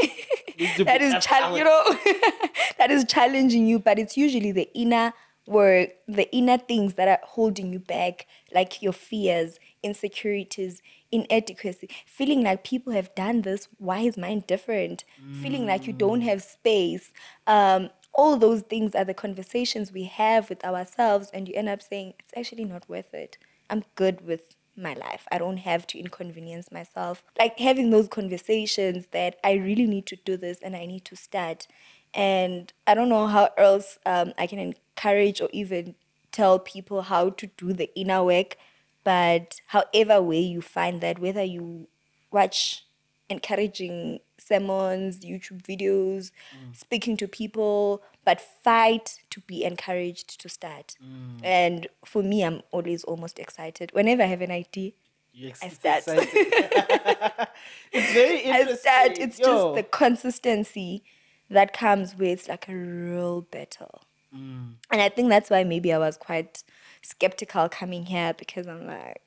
[0.85, 1.83] that is chal- you know
[2.79, 5.13] that is challenging you, but it's usually the inner
[5.47, 12.43] work, the inner things that are holding you back, like your fears, insecurities, inadequacy, feeling
[12.43, 13.69] like people have done this.
[13.79, 15.05] Why is mine different?
[15.31, 17.13] Feeling like you don't have space.
[17.47, 21.81] Um, all those things are the conversations we have with ourselves, and you end up
[21.81, 23.39] saying, it's actually not worth it.
[23.71, 24.43] I'm good with
[24.79, 25.27] my life.
[25.31, 27.23] I don't have to inconvenience myself.
[27.39, 31.17] Like having those conversations that I really need to do this and I need to
[31.17, 31.67] start.
[32.15, 35.95] And I don't know how else um, I can encourage or even
[36.33, 38.57] tell people how to do the inner work.
[39.05, 41.89] But however way you find that, whether you
[42.31, 42.85] watch
[43.29, 46.77] encouraging sermons, YouTube videos, mm.
[46.77, 50.97] speaking to people, but fight to be encouraged to start.
[51.03, 51.45] Mm.
[51.45, 53.91] And for me, I'm always almost excited.
[53.93, 54.93] Whenever I have an idea,
[55.33, 56.03] Yes, I it's start.
[57.93, 58.77] it's very I interesting.
[58.77, 59.19] start.
[59.19, 59.45] It's Yo.
[59.45, 61.05] just the consistency
[61.49, 64.03] that comes with like a real battle.
[64.35, 64.75] Mm.
[64.91, 66.65] And I think that's why maybe I was quite
[67.03, 69.23] skeptical coming here because I'm like,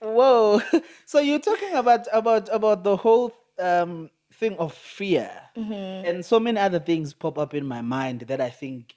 [0.00, 0.60] Whoa!
[1.06, 5.30] So you're talking about about about the whole um, thing of fear,
[6.02, 8.94] and so many other things pop up in my mind that I think,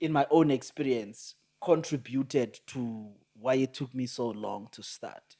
[0.00, 5.36] in my own experience, contributed to why it took me so long to start.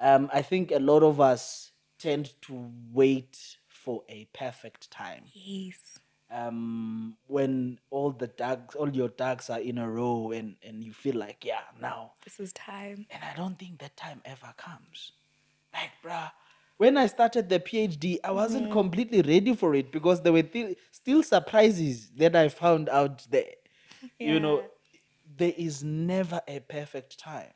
[0.00, 5.98] Um, I think a lot of us tend to wait for a perfect time yes.
[6.30, 10.92] Um, when all the tags, all your tags are in a row, and and you
[10.92, 13.06] feel like, yeah, now This is time.
[13.10, 15.12] and I don't think that time ever comes.
[15.72, 16.30] Like, bruh,
[16.78, 20.76] when I started the PhD, I wasn't completely ready for it because there were thi-
[20.90, 23.54] still surprises that I found out there.
[24.18, 24.62] You know,
[25.36, 27.52] there is never a perfect time.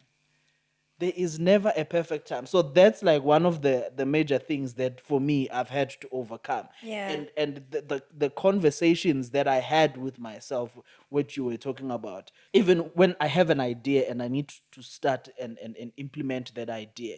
[1.00, 2.46] There is never a perfect time.
[2.46, 6.08] So that's like one of the the major things that for me I've had to
[6.12, 6.68] overcome.
[6.82, 7.08] Yeah.
[7.08, 10.76] And and the, the, the conversations that I had with myself,
[11.08, 14.82] what you were talking about, even when I have an idea and I need to
[14.82, 17.16] start and, and, and implement that idea,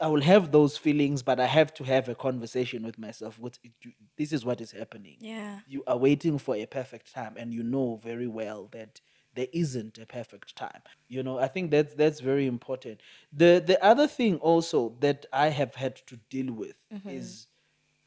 [0.00, 3.38] I will have those feelings, but I have to have a conversation with myself.
[3.38, 3.58] What
[4.16, 5.16] this is what is happening.
[5.20, 5.60] Yeah.
[5.66, 9.00] You are waiting for a perfect time, and you know very well that
[9.38, 10.82] there isn't a perfect time.
[11.06, 13.00] You know, I think that's that's very important.
[13.32, 17.08] The the other thing also that I have had to deal with mm-hmm.
[17.08, 17.46] is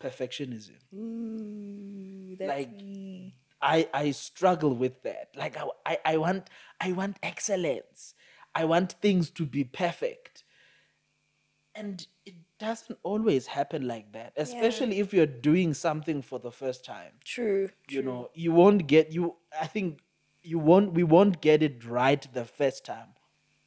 [0.03, 0.79] perfectionism.
[0.93, 3.35] Ooh, that's Like, me.
[3.61, 5.29] I I struggle with that.
[5.37, 6.49] Like I, I I want
[6.81, 8.13] I want excellence.
[8.53, 10.43] I want things to be perfect.
[11.73, 16.83] And it doesn't always happen like that, especially if you're doing something for the first
[16.83, 17.13] time.
[17.23, 17.69] True.
[17.87, 20.01] You know, you won't get you I think
[20.43, 23.09] you won't we won't get it right the first time.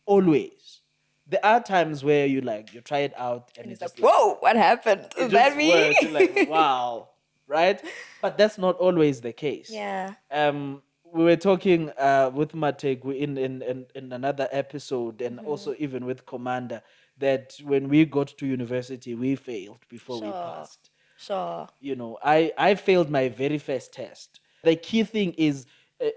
[0.06, 0.80] Always.
[1.26, 3.98] There are times where you like you try it out and, And it's it's just
[4.02, 5.06] like, like, whoa, what happened?
[5.16, 5.96] it Is that just me?
[6.02, 7.08] You're like, wow.
[7.46, 7.82] Right?
[8.20, 10.14] But that's not always the case yeah.
[10.30, 10.82] um
[11.12, 15.46] we were talking uh with Matek in in in, in another episode and Mm-hmm.
[15.48, 16.82] also even with Commander
[17.18, 21.68] that when we got to university we failed before we passed Sure.
[21.80, 25.66] you know i i failed my very first test the key thing is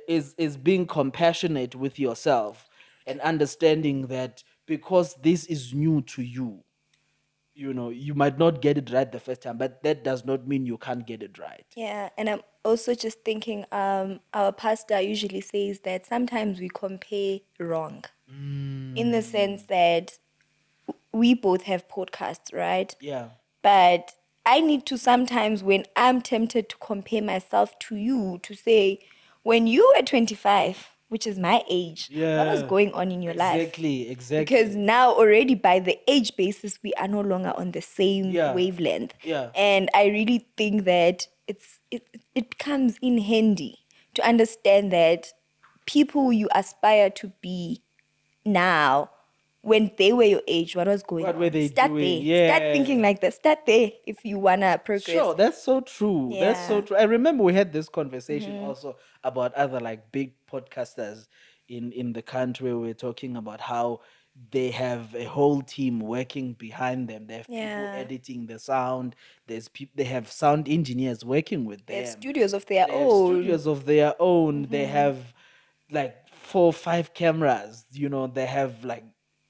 [0.08, 2.68] is is being compassionate with yourself
[3.06, 6.64] and understanding that because this is new to you
[7.54, 10.48] you know you might not get it right the first time but that does not
[10.48, 15.02] mean you can't get it right Yeah, and I'm also just thinking um our pastor
[15.02, 18.04] usually says that sometimes we compare wrong.
[18.96, 20.18] In the sense that
[21.12, 22.96] we both have podcasts, right?
[23.00, 23.30] yeah
[23.64, 24.14] But
[24.46, 29.00] I need to sometimes when I'm tempted to compare myself to you to say
[29.48, 33.62] when you were 25, which is my age, what was going on in your life?
[33.62, 37.82] exactly exactly Because now already by the age basis, we are no longer on the
[37.82, 38.54] same Yeah.
[38.54, 39.14] wavelength.
[39.24, 39.52] Yeah.
[39.56, 42.04] And I really think that it's it
[42.36, 43.74] it becomes in handy
[44.16, 45.32] to understand that
[45.86, 47.82] people you aspire to be
[48.46, 49.10] now
[49.62, 52.24] when they were your age what was going What on were they start doing?
[52.24, 52.72] there start Yeah.
[52.72, 56.36] thinking like that start there if you wanna progress Sure, that's so true.
[56.40, 56.82] That's so Yeah.
[56.82, 56.98] true.
[56.98, 61.28] I remember we had this conversation also about other like big podcasters
[61.70, 62.74] in in the country.
[62.74, 64.02] We were talking about how
[64.52, 67.28] they have a whole team working behind them.
[67.28, 67.70] They have Yeah.
[67.70, 69.16] people editing the sound.
[69.48, 69.94] There's people.
[69.96, 71.86] They have sound engineers working with them.
[71.88, 74.68] they have studios of their They have own studios of their own.
[74.70, 74.92] They Mm-hmm.
[74.94, 75.34] have
[75.92, 77.86] like four, five cameras.
[77.92, 79.06] You know, they have like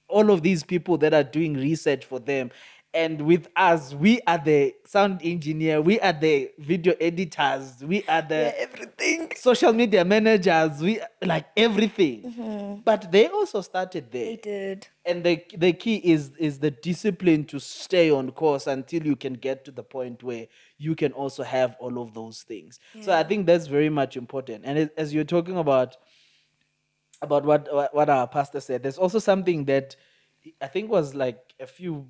[0.07, 2.51] all of these people that are doing research for them.
[2.93, 8.21] And with us, we are the sound engineer, we are the video editors, we are
[8.23, 12.81] the Yeah, everything social media managers, we like everything.
[12.85, 14.29] But they also started there Mm-hmm.
[14.29, 19.05] they did and the the key is is the discipline to stay on course until
[19.05, 22.79] you can get to the point where you can also have all of those things
[23.01, 25.97] so i think that's very much important and as you're talking about
[27.21, 28.83] about what, what what our pastor said.
[28.83, 29.95] There's also something that
[30.61, 32.07] i think was like a few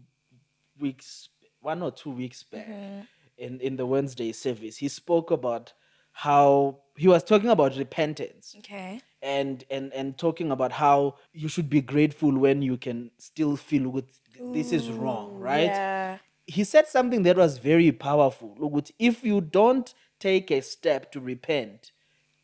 [0.79, 1.29] weeks
[1.61, 3.01] one or two weeks back mm-hmm.
[3.37, 5.73] in in the wednesday service he spoke about
[6.11, 9.01] how he was talking about repentance okay.
[9.21, 13.89] and and and talking about how you should be grateful when you can still feel
[13.89, 14.05] with
[14.53, 15.65] this is wrong right?
[15.65, 16.17] yeah.
[16.49, 18.55] He said something that was very powerful.
[18.57, 21.91] Look, if you don't take a step to repent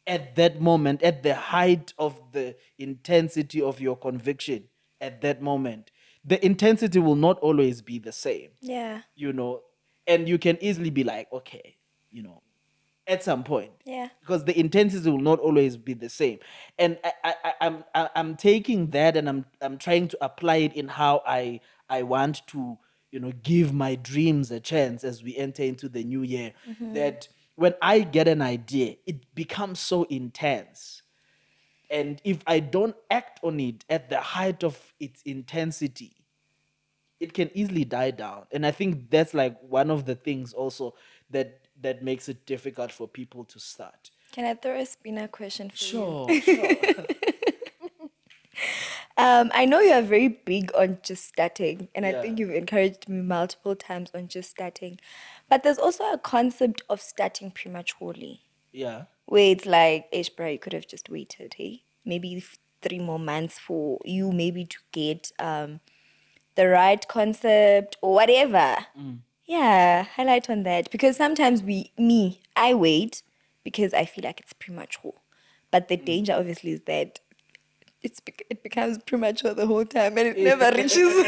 [0.05, 4.65] at that moment at the height of the intensity of your conviction
[4.99, 5.91] at that moment
[6.25, 8.51] the intensity will not always be the same.
[8.61, 9.01] Yeah.
[9.15, 9.61] You know
[10.07, 11.77] and you can easily be like okay
[12.11, 12.41] you know
[13.05, 13.71] at some point.
[13.85, 14.07] Yeah.
[14.21, 16.39] Because the intensity will not always be the same.
[16.79, 20.57] And I, I, I i'm I- i'm taking that and i'm i'm trying to apply
[20.57, 22.77] it in how i i want to
[23.11, 26.53] you know give my dreams a chance as we enter into the new year.
[26.67, 26.93] Mm-hmm.
[26.93, 31.01] That when i get an idea it becomes so intense.
[31.89, 36.15] And if i don't act on it at the height of its intensity
[37.19, 38.45] it can easily die down.
[38.51, 40.95] And i think that's like one of the things also
[41.29, 44.11] that that makes it difficult for people to start.
[44.31, 45.89] Can i throw a spinner question for you?
[45.91, 47.05] Sure sure.
[49.15, 53.07] Um, I know you are very big on just starting, and I think you've encouraged
[53.07, 54.99] me multiple times on just starting.
[55.49, 60.59] But there's also a concept of starting prematurely, yeah where it's like, Ish, bro, you
[60.59, 61.83] could have just waited, hey?
[62.05, 65.79] Maybe f- three more months for you, maybe to get um,
[66.55, 68.75] the right concept or whatever.
[69.45, 70.91] Yeah, highlight on that.
[70.91, 73.23] Because sometimes we, me, I wait
[73.63, 75.13] because I feel like it's premature.
[75.71, 77.19] But the danger, obviously, is that
[78.03, 81.25] it's bec- it becomes premature the whole time and it never reaches.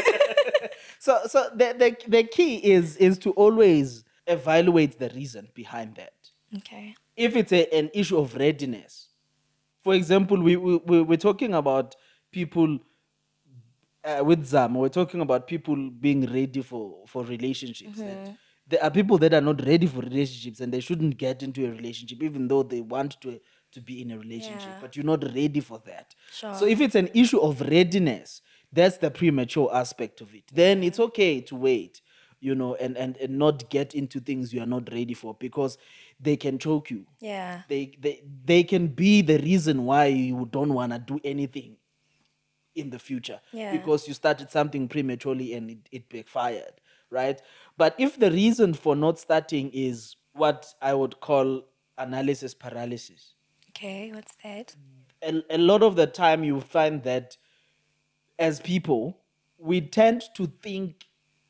[0.98, 6.14] so so the, the the key is is to always evaluate the reason behind that
[6.56, 6.94] okay.
[7.16, 9.08] if it's a, an issue of readiness
[9.82, 11.94] for example we, we we- we're talking about
[12.32, 12.78] people
[14.04, 18.34] uh, with zam we're talking about people being ready for for relationships that
[18.68, 21.70] there are people that are not ready for relationships and they shouldn't get into a
[21.70, 23.40] relationship even though they want to
[23.72, 24.78] to be in a relationship Yeah.
[24.80, 26.54] but you're not ready for that Sure.
[26.54, 31.00] so if it's an issue of readiness that's the premature aspect of it then it's
[31.00, 32.00] okay to wait
[32.46, 35.76] you know and and, and not get into things you are not ready for because
[36.20, 37.62] they can choke you Yeah.
[37.68, 41.76] they they, they can be the reason why you don't want to do anything
[42.74, 43.72] in the future Yeah.
[43.72, 46.74] because you started something prematurely and it, it backfired
[47.10, 47.40] right
[47.76, 51.62] but if the reason for not starting is what i would call
[51.98, 53.34] analysis paralysis
[53.70, 54.74] Okay, what's that?
[55.22, 57.36] a, a lot of the time you find that
[58.38, 59.18] as people
[59.58, 61.06] we tend to think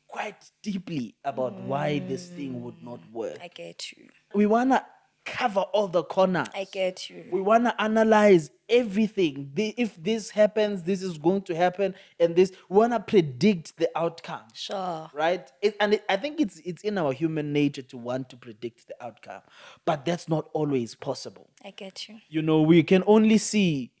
[0.07, 4.07] quite deeply about why this thing would not work I get you.
[4.33, 4.85] we want to
[5.25, 7.25] cover all the corners I get you.
[7.31, 12.33] we want to analyze everything The- if this happens this is going to happen and
[12.33, 15.09] this we want to predict the outcome Sure.
[15.13, 18.37] right it, and it, i think it's it's in our human nature to want to
[18.37, 19.41] predict the outcome
[19.85, 22.19] but that's not always possible I get you.
[22.29, 23.91] you know we can only see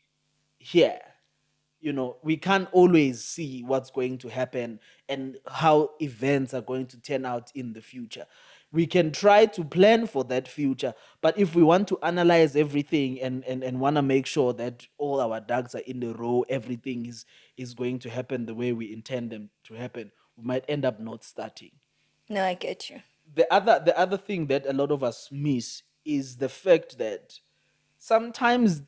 [0.59, 0.99] here
[1.79, 6.85] you know we can't always see what's going to happen and how events are going
[6.87, 8.25] to turn out in the future
[8.71, 13.21] we can try to plan for that future but if we want to analyze everything
[13.21, 16.43] and and, and want to make sure that all our ducks are in the row
[16.49, 17.25] everything is
[17.57, 20.99] is going to happen the way we intend them to happen we might end up
[20.99, 21.71] not starting
[22.29, 23.01] No, I get you.
[23.33, 27.39] the other the other thing that a lot of us miss is the fact that
[27.97, 28.83] sometimes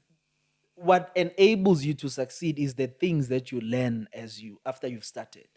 [0.82, 5.06] what enables you to succeed is the things that you learn as you after you've
[5.06, 5.48] started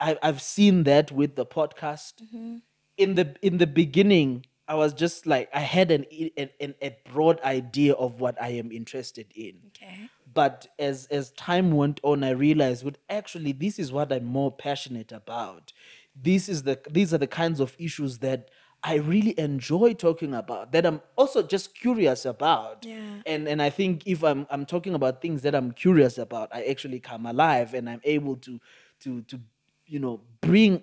[0.00, 2.58] I, i've seen that with the podcast mm-hmm.
[2.96, 6.06] in the in the beginning I was just like I had an,
[6.36, 9.56] an, an a broad idea of what I am interested in.
[9.68, 10.08] Okay.
[10.32, 14.50] But as as time went on, I realized, well, actually, this is what I'm more
[14.50, 15.72] passionate about.
[16.14, 18.50] This is the these are the kinds of issues that
[18.84, 20.72] I really enjoy talking about.
[20.72, 22.84] That I'm also just curious about.
[22.84, 23.00] Yeah.
[23.26, 26.64] And and I think if I'm I'm talking about things that I'm curious about, I
[26.64, 28.60] actually come alive and I'm able to
[29.00, 29.40] to to
[29.86, 30.82] you know bring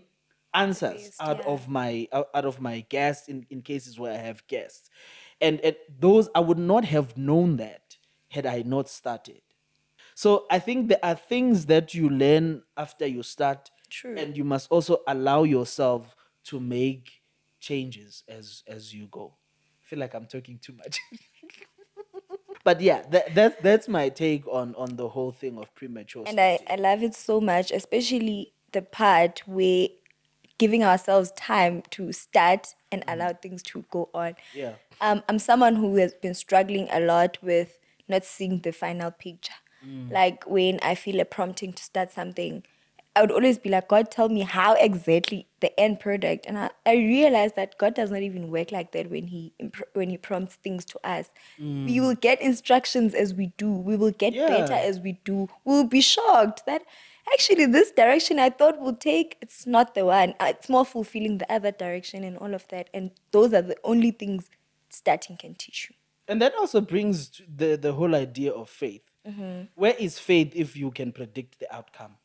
[0.54, 1.52] answers out yeah.
[1.52, 4.90] of my out out of my guests in, in cases where I have guests.
[5.42, 7.98] And, and those I would not have known that
[8.30, 9.42] had I not started.
[10.16, 14.18] So I think there are things that you learn after you start, True.
[14.18, 16.14] and you must also allow yourself
[16.46, 17.19] to make
[17.60, 19.34] changes as as you go.
[19.84, 21.00] I feel like I'm talking too much.
[22.64, 26.24] but yeah, that, that that's my take on on the whole thing of premature.
[26.28, 26.60] And I.
[26.68, 29.88] I love it so much, especially the part where
[30.58, 34.36] giving ourselves time to start and allow things to go on.
[34.54, 34.74] Yeah.
[35.02, 39.54] Um, I'm someone who has been struggling a lot with not seeing the final picture.
[40.12, 42.64] Like when I feel a prompting to start something,
[43.16, 46.46] I would always be like, God, tell me how exactly the end product.
[46.46, 49.84] And I, I realized that God does not even work like that when He imp-
[49.94, 51.30] when He prompts things to us.
[51.86, 53.72] We will get instructions as we do.
[53.72, 55.50] We will get better as we do.
[55.66, 56.84] We'll be shocked that
[57.34, 60.34] actually this direction I thought would take, it's not the one.
[60.40, 62.90] Uh, It's more fulfilling the other direction and all of that.
[62.94, 64.50] And those are the only things
[64.90, 65.96] starting can teach you.
[66.28, 69.02] And that also brings the the whole idea of faith.
[69.76, 72.16] Where is faith if you can predict the outcome?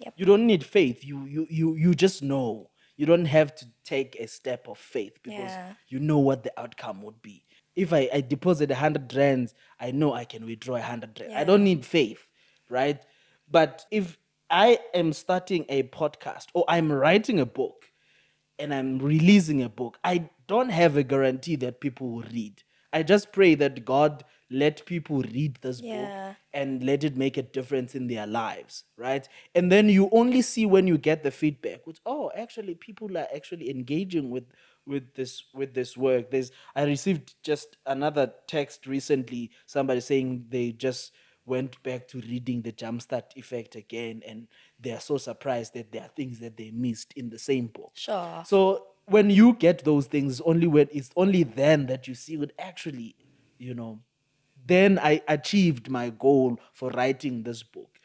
[0.00, 0.14] Yep.
[0.16, 1.04] You don't need faith.
[1.04, 2.70] You you you you just know.
[2.96, 5.72] You don't have to take a step of faith because Yeah.
[5.88, 7.44] you know what the outcome would be.
[7.74, 11.34] If I, I deposit a hundred rands, I know I can withdraw a hundred rands.
[11.34, 12.26] I don't need faith,
[12.68, 13.00] right?
[13.50, 14.18] But if
[14.50, 17.86] I am starting a podcast or I'm writing a book
[18.58, 22.62] and I'm releasing a book, I don't have a guarantee that people will read.
[22.92, 25.94] I just pray that God let people read this Yeah.
[26.34, 29.28] book and let it make a difference in their lives, right?
[29.54, 33.28] And then you only see when you get the feedback, which oh, actually people are
[33.34, 34.44] actually engaging with
[34.86, 36.30] with this with this work.
[36.30, 41.12] There's I received just another text recently, somebody saying they just
[41.46, 44.46] went back to reading the jumpstart effect again and
[44.78, 47.90] they are so surprised that there are things that they missed in the same book.
[47.94, 48.42] Sure.
[48.46, 52.52] So when you get those things, only when it's only then that you see what
[52.58, 53.16] actually,
[53.58, 54.00] you know,
[54.70, 57.98] then I achieved my goal for writing this book.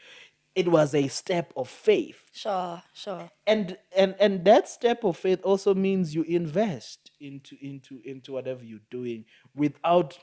[0.55, 2.23] It was a step of faith.
[2.31, 3.29] Sure, sure.
[3.45, 8.63] And and and that step of faith also means you invest into into into whatever
[8.63, 10.17] you're doing without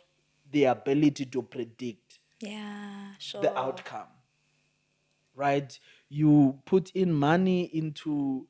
[0.50, 3.42] the ability to predict Yeah, sure.
[3.42, 4.08] the outcome
[5.34, 5.78] right
[6.08, 8.46] you put in money into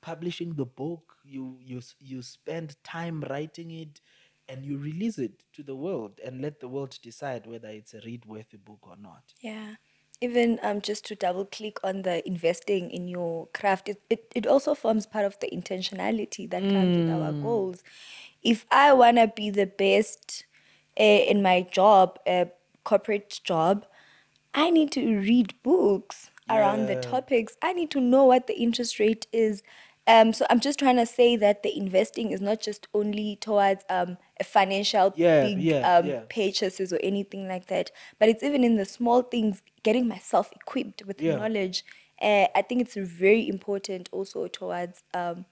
[0.00, 4.00] publishing the book you you you spend time writing it
[4.48, 8.00] and you release it to the world and let the world decide whether it's a
[8.04, 9.74] read worthy book or not Yeah.
[10.20, 14.46] Even um, just to double click on the investing in your craft, it, it, it
[14.46, 17.82] also forms part of the intentionality that comes with our goals.
[18.42, 20.44] If I want to be the best
[20.98, 22.48] uh, in my job, a
[22.84, 23.86] corporate job,
[24.54, 27.00] I need to read books around the Yeah.
[27.00, 27.56] topics.
[27.62, 29.62] I need to know what the interest rate is.
[30.06, 33.84] Um, so I'm just trying to say that the investing is not just only towards
[33.90, 36.20] um, financial Yeah, big yeah, um, yeah.
[36.28, 41.04] purchases or anything like that, but it's even in the small things, getting myself equipped
[41.06, 41.36] with Yeah.
[41.36, 41.84] knowledge.
[42.20, 45.44] Uh, I think it's very important also towards um,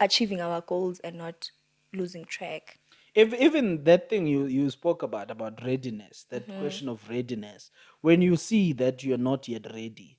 [0.00, 1.50] achieving our goals and not
[1.92, 2.78] losing track.
[3.14, 7.70] if even that thing you you spoke about about readiness that question of readiness
[8.00, 10.18] when you see that you're not yet ready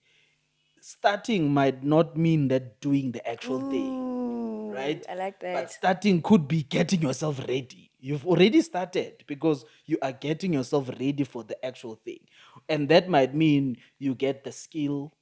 [0.82, 5.05] starting might not mean that doing the actual thing Ooh, right?
[5.09, 5.53] I like that.
[5.53, 7.91] But starting could be getting yourself ready.
[8.02, 12.20] You've already started because you are getting yourself ready for the actual thing.
[12.68, 15.14] And that might mean you get the skill.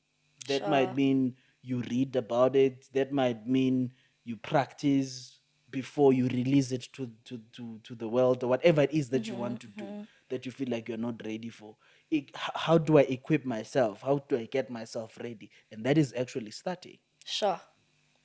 [0.48, 0.70] That Sure.
[0.70, 2.88] might mean you read about it.
[2.94, 3.92] That might mean
[4.24, 8.94] you practice before you release it to, to, to, to the world or whatever it
[8.94, 10.04] is that you want mm-hmm, to do mm-hmm.
[10.30, 11.76] that you feel like you're not ready for.
[12.10, 14.02] It, h- how do I equip myself?
[14.02, 15.52] How do I get myself ready?
[15.72, 16.98] And that is actually starting.
[17.26, 17.60] Sure.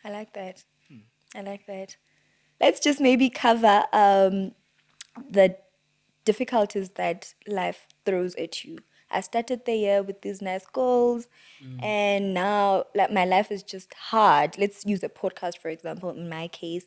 [0.04, 0.64] I like that.
[0.88, 1.00] Hmm.
[1.34, 1.96] I like that.
[2.60, 4.52] Let's just maybe cover um,
[5.30, 5.56] the
[6.24, 8.78] difficulties that life throws at you.
[9.10, 11.28] I started the year with these nice goals,
[11.78, 14.58] and now like my life is just hard.
[14.58, 16.10] Let's use a podcast for example.
[16.10, 16.86] In my case,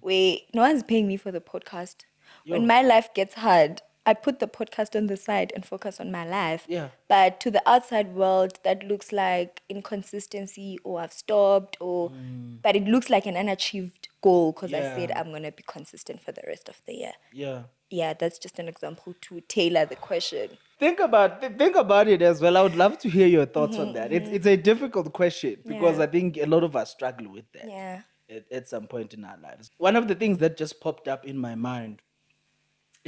[0.00, 1.96] where no one's paying me for the podcast.
[2.48, 6.10] When my life gets hard, I put the podcast on the side and focus on
[6.10, 6.64] my life.
[6.66, 6.88] Yeah.
[7.08, 12.56] But to the outside world, that looks like inconsistency or I've stopped or, mm.
[12.62, 16.22] but it looks like an unachieved goal because I said I'm going to be consistent
[16.22, 17.12] for the rest of the year.
[17.34, 17.64] Yeah.
[17.90, 20.56] Yeah, that's just an example to tailor the question.
[20.78, 22.56] Think about th- think about it as well.
[22.56, 24.12] I would love to hear your thoughts on that.
[24.12, 24.36] It's mm-hmm.
[24.36, 26.04] it's a difficult question because Yeah.
[26.04, 27.66] I think a lot of us struggle with that.
[27.66, 28.02] Yeah.
[28.30, 29.70] at, at some point in our lives.
[29.78, 32.02] One of the things that just popped up in my mind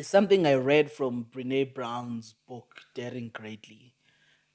[0.01, 3.95] is something I read from Brene Brown's book, Daring Greatly,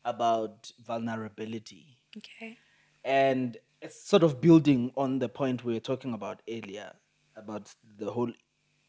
[0.04, 2.00] about vulnerability.
[2.18, 2.58] Okay.
[3.04, 6.94] And it's sort of building on the point we were talking about earlier
[7.36, 8.32] about the whole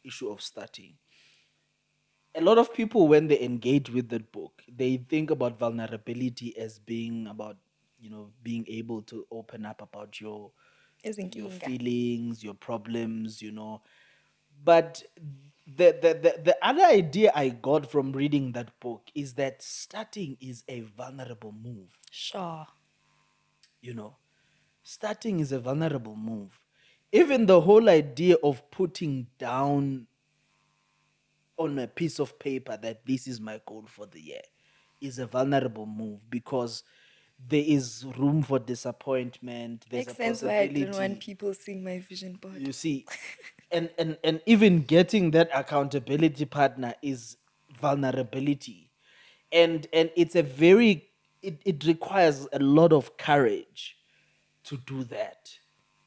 [0.03, 0.95] issue of starting.
[2.33, 6.79] A lot of people, when they engage with that book, they think about vulnerability as
[6.79, 7.57] being about,
[7.99, 10.51] you know, being able to open up about your
[11.03, 13.81] your feelings, your problems, you know.
[14.63, 15.03] But
[15.67, 20.37] the, the, the, the other idea I got from reading that book is that starting
[20.39, 22.65] is a vulnerable move, Sure.
[23.81, 24.15] you know.
[24.83, 26.59] Starting is a vulnerable move.
[27.11, 30.07] Even the whole idea of putting down
[31.57, 34.41] on a piece of paper that this is my goal for the year
[35.01, 36.83] is a vulnerable move because
[37.49, 39.85] there is room for disappointment.
[39.89, 40.85] There's Makes a sense why I possibility.
[40.85, 42.55] don't want people seeing my vision board.
[42.61, 43.05] You see,
[43.71, 47.37] and, and and even getting that accountability partner is
[47.79, 48.89] vulnerability,
[49.51, 51.09] and and it's a very
[51.41, 53.97] it, it requires a lot of courage
[54.63, 55.51] to do that,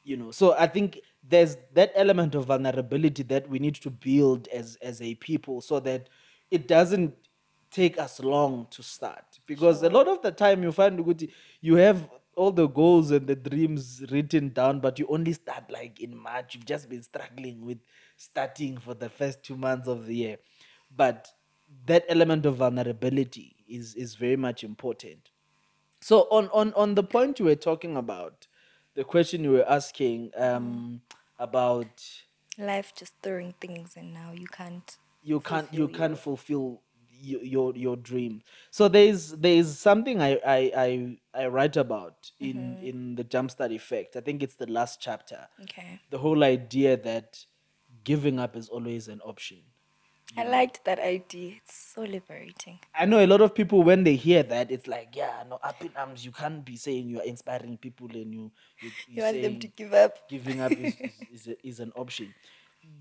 [0.03, 0.31] you know.
[0.31, 5.01] So I think there's that element of vulnerability that we need to build as as
[5.01, 6.09] a people, so that
[6.49, 7.13] it doesn't
[7.71, 9.39] take us long to start.
[9.45, 11.29] Because a lot of the time you find
[11.61, 15.99] you have all the goals and the dreams written down but you only start like
[15.99, 17.79] in march you've just been struggling with
[18.17, 20.37] starting for the first two months of the year
[20.95, 21.27] but
[21.85, 25.29] that element of vulnerability is is very much important
[25.99, 28.47] so on on on the point you were talking about
[28.95, 31.01] the question you were asking um
[31.39, 32.03] about
[32.57, 34.97] Life just throwing things and now you can't.
[35.23, 36.81] you can't you fulfill can't fulfill
[37.21, 42.57] your, your your dream so there's there's something i i i, I write about in
[42.57, 42.85] mm-hmm.
[42.85, 45.99] in the jumpstart effect i think it's the last chapter Okay.
[46.09, 47.45] the whole idea that
[48.03, 49.57] giving up is always an option
[50.37, 51.55] I liked that idea.
[51.57, 52.79] It's so liberating.
[52.95, 55.81] I know a lot of people when they hear that, it's like, yeah, no, up
[55.81, 56.25] in arms.
[56.25, 59.67] You can't be saying you are inspiring people and you you, You want them to
[59.67, 60.29] give up?
[60.29, 62.33] giving up is is, is, a, is an option.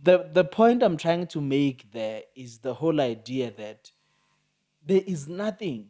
[0.02, 3.90] The the point I'm trying to make there is the whole idea that
[4.84, 5.88] there is nothing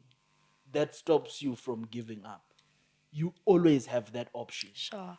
[0.72, 2.44] that stops you from giving up.
[3.12, 5.18] You always have that option Sure.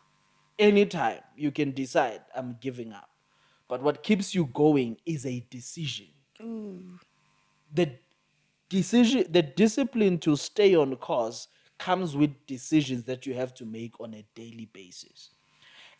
[0.59, 3.09] anytime you can decide i'm giving up
[3.67, 6.07] but what keeps you going is a decision
[6.41, 6.99] Ooh.
[7.74, 7.91] the
[8.69, 11.47] decision the discipline to stay on course
[11.80, 15.32] comes with decisions that you have to make on a daily basis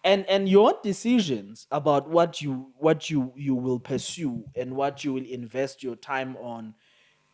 [0.04, 5.14] and and your decisions about what you what you you will pursue and what you
[5.14, 6.74] will invest your time on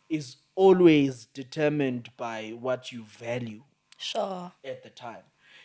[0.08, 3.62] is always determined by what you value
[3.96, 4.52] Sure.
[4.64, 5.22] at the time.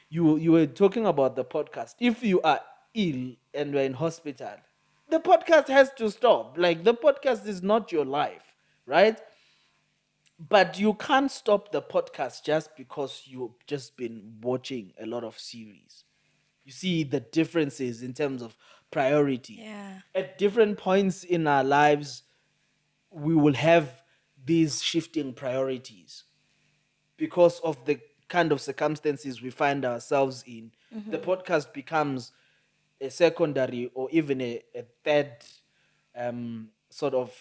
[0.10, 1.96] You you were talking about the podcast.
[2.00, 2.60] If you are
[2.94, 4.54] ill and you're in hospital,
[5.10, 6.56] the podcast has to stop.
[6.58, 9.20] Like the podcast is not your life, right?
[10.40, 15.40] But you can't stop the podcast just because you've just been watching a lot of
[15.40, 16.04] series.
[16.66, 18.58] You see the differences in terms of
[18.92, 19.56] priority.
[19.62, 20.00] Yeah.
[20.14, 22.24] At different points in our lives,
[23.12, 24.03] we will have
[24.46, 26.24] these shifting priorities
[27.18, 30.72] because of the kind of circumstances we find ourselves in,
[31.10, 32.32] the podcast becomes
[33.02, 35.32] a secondary or even a, a third
[36.16, 37.36] um, sort of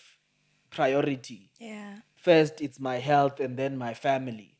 [0.71, 1.51] priority.
[1.59, 1.97] Yeah.
[2.17, 4.57] First, it's my health and then my family.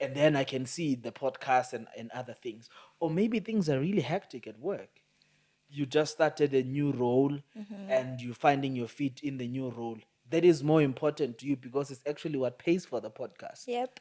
[0.00, 2.70] And then I can see the podcast and, and other things.
[3.00, 4.88] Or maybe things are really hectic at work.
[5.68, 7.38] You just started a new role
[7.88, 9.98] and you're finding your feet in the new role.
[10.30, 14.00] That is more important to you because it's actually what pays for the podcast Yep.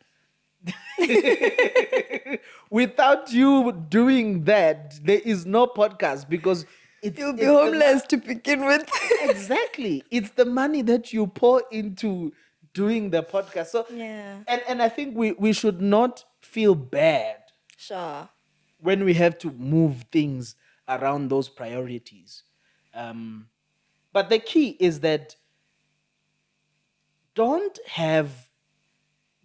[2.69, 6.65] without you doing that, there is no podcast because
[7.01, 8.89] it's, You'll be it's the homeless to begin with.
[9.23, 10.03] exactly.
[10.11, 12.33] It's the money that you pour into
[12.73, 13.67] doing the podcast.
[13.67, 14.39] So Yeah.
[14.47, 17.37] and, and I think we, we should not feel bad
[17.77, 18.29] sure.
[18.79, 20.55] when we have to move things
[20.87, 22.43] around those priorities.
[22.93, 23.47] Um,
[24.11, 25.35] but the key is that
[27.35, 28.49] don't have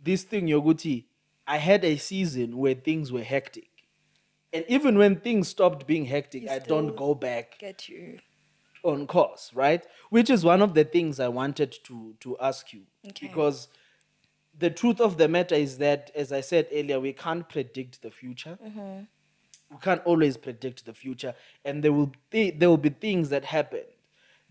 [0.03, 1.05] this thing, Yoguti.
[1.47, 3.69] I had a season where things were hectic.
[4.53, 8.19] And even when things stopped being hectic, You I don't go back Get you.
[8.85, 9.85] on course, right?
[10.11, 13.27] Which is one of the things I wanted to to ask you Okay.
[13.27, 13.69] because
[14.57, 18.11] the truth of the matter is that, as I said earlier, we can't predict the
[18.11, 18.57] future.
[18.65, 19.01] Mm-hmm.
[19.71, 23.45] We can't always predict the future, and there will be, there will be things that
[23.47, 23.83] happen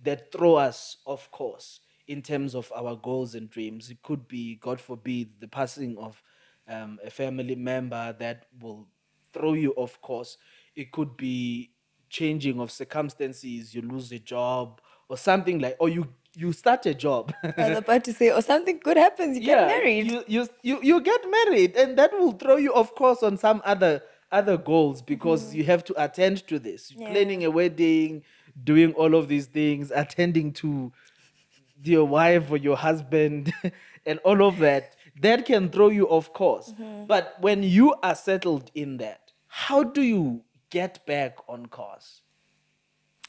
[0.04, 3.90] that throw us off course in terms of our goals and dreams.
[3.90, 6.22] It could be, God forbid, the passing of
[6.68, 8.88] um, a family member that will
[9.34, 10.38] throw you off course.
[10.76, 11.72] It could be
[12.10, 13.74] changing of circumstances.
[13.74, 17.32] You lose a job or something like, or you you start a job.
[17.44, 20.08] I was about to say, or something good happens, you get married.
[20.08, 23.62] You, you you you get married, and that will throw you, of course, on some
[23.66, 24.02] other
[24.32, 26.92] other goals because you have to attend to this.
[26.92, 27.12] Yeah.
[27.12, 28.24] Planning a wedding,
[28.64, 30.92] doing all of these things, attending to
[31.88, 33.54] your wife or your husband,
[34.06, 34.96] and all of that.
[35.22, 36.74] That can throw you off course.
[36.74, 37.06] Mm-hmm.
[37.06, 42.22] But when you are settled in that, how do you get back on course?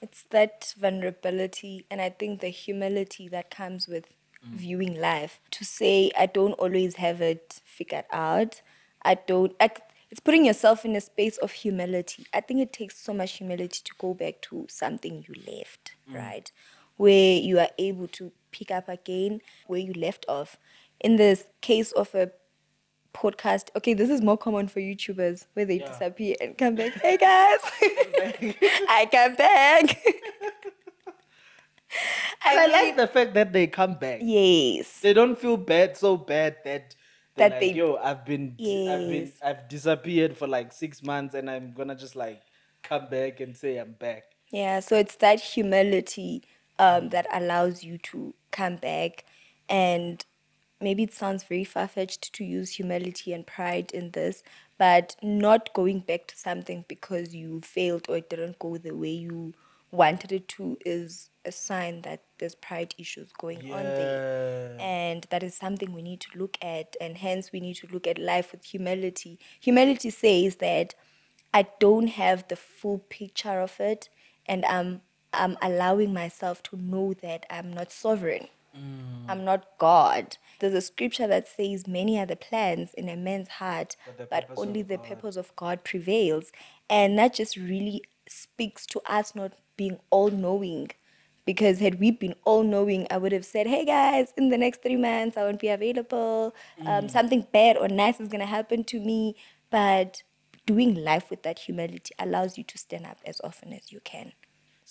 [0.00, 4.06] It's that vulnerability and I think the humility that comes with
[4.52, 8.60] viewing life to say, I don't always have it figured out.
[9.02, 9.70] I don't, I,
[10.10, 12.26] it's putting yourself in a space of humility.
[12.32, 16.50] I think it takes so much humility to go back to something you left, right?
[16.96, 20.56] Where you are able to pick up again where you left off.
[21.00, 22.30] In this case of a
[23.12, 25.88] podcast, okay, this is more common for YouTubers where they Yeah.
[25.88, 26.92] disappear and come back.
[27.02, 27.58] Hey guys,
[28.88, 30.04] I come back.
[32.46, 34.20] And I mean, like the fact that they come back.
[34.22, 36.94] yes, They don't feel bad, so bad that
[37.36, 41.50] That like, they- yo, I've been, I've been, I've disappeared for like six months, and
[41.50, 42.42] I'm gonna just like
[42.82, 44.24] come back and say I'm back.
[44.50, 44.78] yeah.
[44.80, 46.42] So it's that humility
[46.78, 49.24] um, that allows you to come back,
[49.68, 50.24] and
[50.80, 54.42] maybe it sounds very far fetched to use humility and pride in this,
[54.78, 59.10] but not going back to something because you failed or it didn't go the way
[59.12, 59.54] you
[59.90, 64.74] wanted it to is a sign that there's pride issues going on there.
[64.80, 68.06] And that is something we need to look at, and hence we need to look
[68.06, 69.38] at life with humility.
[69.60, 70.94] Humility says that
[71.52, 74.08] I don't have the full picture of it,
[74.46, 75.02] and I'm
[75.36, 78.48] I'm allowing myself to know that I'm not sovereign.
[79.28, 80.36] I'm not God.
[80.58, 84.50] There's a scripture that says, Many are the plans in a man's heart, But but,
[84.56, 86.52] only the God." purpose of God prevails.
[86.90, 90.90] And that just really speaks to us not being all knowing.
[91.46, 94.82] Because had we been all knowing, I would have said, Hey guys, in the next
[94.82, 96.54] three months, I won't be available.
[96.86, 99.36] Um, something bad or nice is going to happen to me.
[99.70, 100.22] But
[100.66, 104.32] doing life with that humility allows you to stand up as often as you can.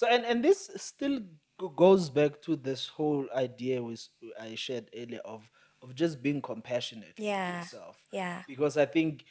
[0.04, 1.22] So and and this still
[1.58, 5.50] go- goes back to this whole idea was I shared earlier of
[5.82, 7.98] of just being compassionate Yeah, yourself.
[8.12, 8.44] yeah.
[8.48, 9.24] Because I think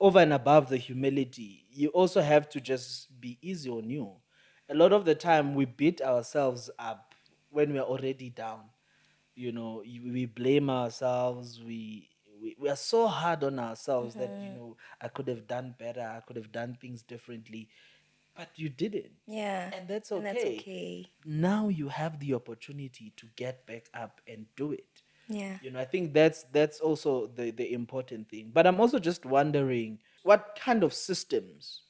[0.00, 4.16] over and above the humility, you also have to just be easy on you.
[4.70, 7.14] A lot of the time, we beat ourselves up
[7.50, 8.64] when we're already down.
[9.34, 11.62] You know, you- we blame ourselves.
[11.62, 14.54] We, we we are so hard on ourselves that you mm-hmm.
[14.54, 16.02] know I could have done better.
[16.02, 17.68] I could have done things differently,
[18.38, 19.12] but you didn't.
[19.26, 19.70] Yeah.
[19.74, 20.56] And that's And that's okay.
[20.60, 21.06] okay.
[21.26, 25.58] Now you have the opportunity to get back up and do it Yeah.
[25.62, 29.26] you know i think that's that's also the the important thing but i'm also just
[29.26, 31.82] wondering what kind of systems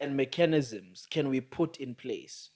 [0.00, 2.50] and mechanisms can we put in place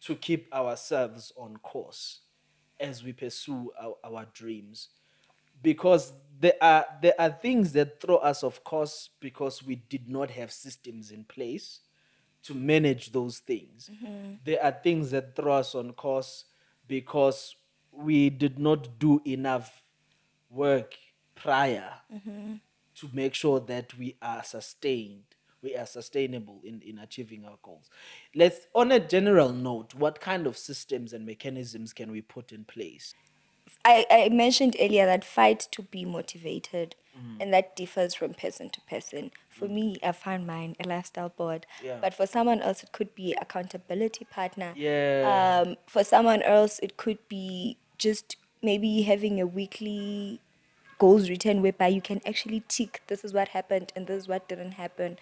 [0.00, 2.22] to keep ourselves on course
[2.80, 4.88] as we pursue our, our dreams
[5.62, 10.30] because there are there are things that throw us off course because we did not
[10.30, 11.80] have systems in place
[12.44, 13.90] to manage those things.
[13.92, 14.34] Mm-hmm.
[14.44, 16.44] There are things that throw us on course
[16.86, 17.56] because
[17.92, 19.82] we did not do enough
[20.50, 20.94] work
[21.34, 22.54] prior mm-hmm.
[22.96, 25.24] to make sure that we are sustained,
[25.62, 27.90] we are sustainable in, in achieving our goals.
[28.34, 32.64] Let's, on a general note, what kind of systems and mechanisms can we put in
[32.64, 33.14] place?
[33.88, 37.40] I, I mentioned earlier that fight to be motivated, mm-hmm.
[37.40, 39.30] and that differs from person to person.
[39.48, 39.72] For mm.
[39.72, 41.96] me, I found mine a lifestyle board, Yeah.
[42.00, 44.74] but for someone else, it could be accountability partner.
[44.76, 45.62] Yeah.
[45.64, 50.40] Um, for someone else, it could be just maybe having a weekly
[50.98, 54.48] goals written whereby you can actually tick this is what happened and this is what
[54.48, 55.16] didn't happen.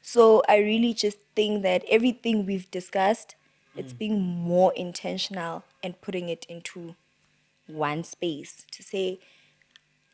[0.00, 3.36] So I really just think that everything we've discussed,
[3.76, 3.98] it's mm.
[3.98, 6.96] being more intentional and putting it into
[7.68, 9.20] one space to say,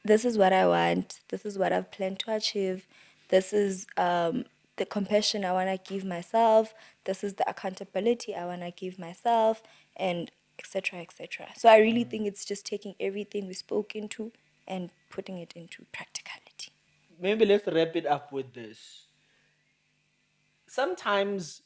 [0.04, 2.86] this is what I want, this is what I've planned to achieve,
[3.30, 4.44] this is um,
[4.76, 6.74] the compassion I want to give myself,
[7.04, 9.62] this is the accountability I want to give myself,
[9.96, 11.00] and etc.
[11.00, 11.48] etc.
[11.56, 14.32] So I really think it's just taking everything we spoke into
[14.66, 16.72] and putting it into practicality.
[17.20, 19.06] maybe let's wrap it up with this.
[20.66, 21.62] Sometimes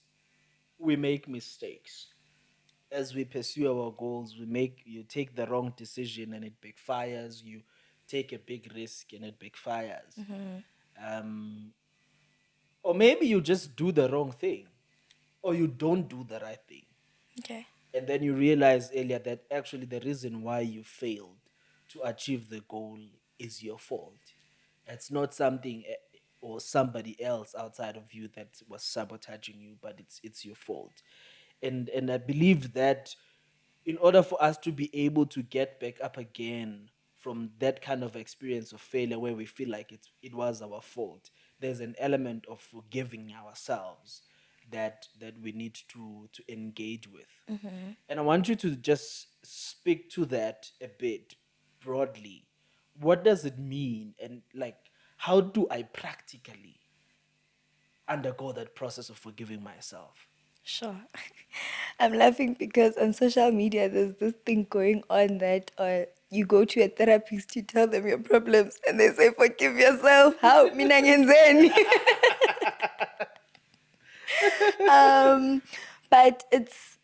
[0.78, 2.08] we make mistakes
[2.90, 7.42] as we pursue our goals we make you take the wrong decision and it backfires.
[7.44, 7.62] You
[8.08, 10.16] take a big risk and it backfires.
[11.02, 11.72] Um,
[12.82, 14.66] or maybe you just do the wrong thing
[15.42, 16.84] or you don't do the right thing.
[17.40, 17.66] Okay.
[17.94, 21.38] and then you realize earlier that actually the reason why you failed
[21.88, 22.98] to achieve the goal
[23.38, 24.18] is your fault.
[24.86, 25.94] It's not something eh,
[26.40, 31.02] or somebody else outside of you that was sabotaging you but it's it's your fault
[31.62, 33.14] and and i believe that
[33.84, 38.04] in order for us to be able to get back up again from that kind
[38.04, 41.30] of experience of failure where we feel like it's it was our fault
[41.60, 44.22] there's an element of forgiving ourselves
[44.70, 47.42] that that we need to to engage with.
[47.50, 47.92] Mm-hmm.
[48.08, 51.34] And i want you to just speak to that a bit
[51.80, 52.46] broadly.
[53.00, 54.14] What does it mean?
[54.22, 54.76] And like
[55.16, 56.76] how do i practically
[58.08, 60.27] undergo that process of forgiving myself
[60.68, 61.00] Sure.
[61.98, 66.66] I'm laughing because on social media there's this thing going on that uh, you go
[66.66, 70.34] to a therapist, you tell them your problems, and they say, Forgive yourself.
[70.42, 70.68] How?
[70.74, 71.70] Mina ngenzeni?
[74.90, 75.62] um,
[76.10, 76.98] but it's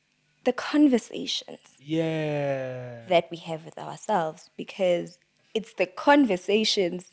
[0.45, 5.19] the conversations yeah that we have with ourselves because
[5.55, 7.13] it's the conversations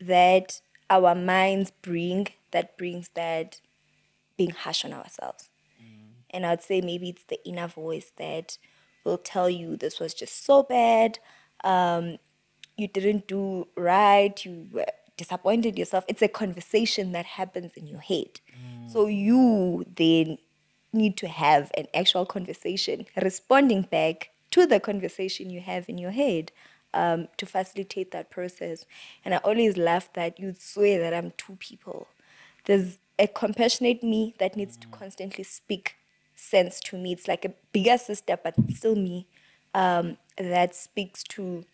[0.00, 3.60] that our minds bring that brings that
[4.38, 5.50] being harsh on ourselves.
[6.32, 8.58] And I'd say maybe it's the inner voice that
[9.04, 11.18] will tell you this was just so bad.
[11.64, 12.18] Um,
[12.76, 14.44] you didn't do right.
[14.44, 16.04] You were disappointed yourself.
[16.08, 18.40] It's a conversation that happens in your head.
[18.88, 20.38] So you then
[20.92, 26.10] need to have an actual conversation, responding back to the conversation you have in your
[26.10, 26.52] head
[26.94, 28.84] um, to facilitate that process.
[29.24, 32.08] And I always laugh that you'd swear that I'm two people.
[32.64, 35.96] There's a compassionate me that needs to constantly speak
[36.42, 37.12] sense to me.
[37.12, 39.26] It's like a bigger sister, but still me
[39.74, 41.64] um, that speaks to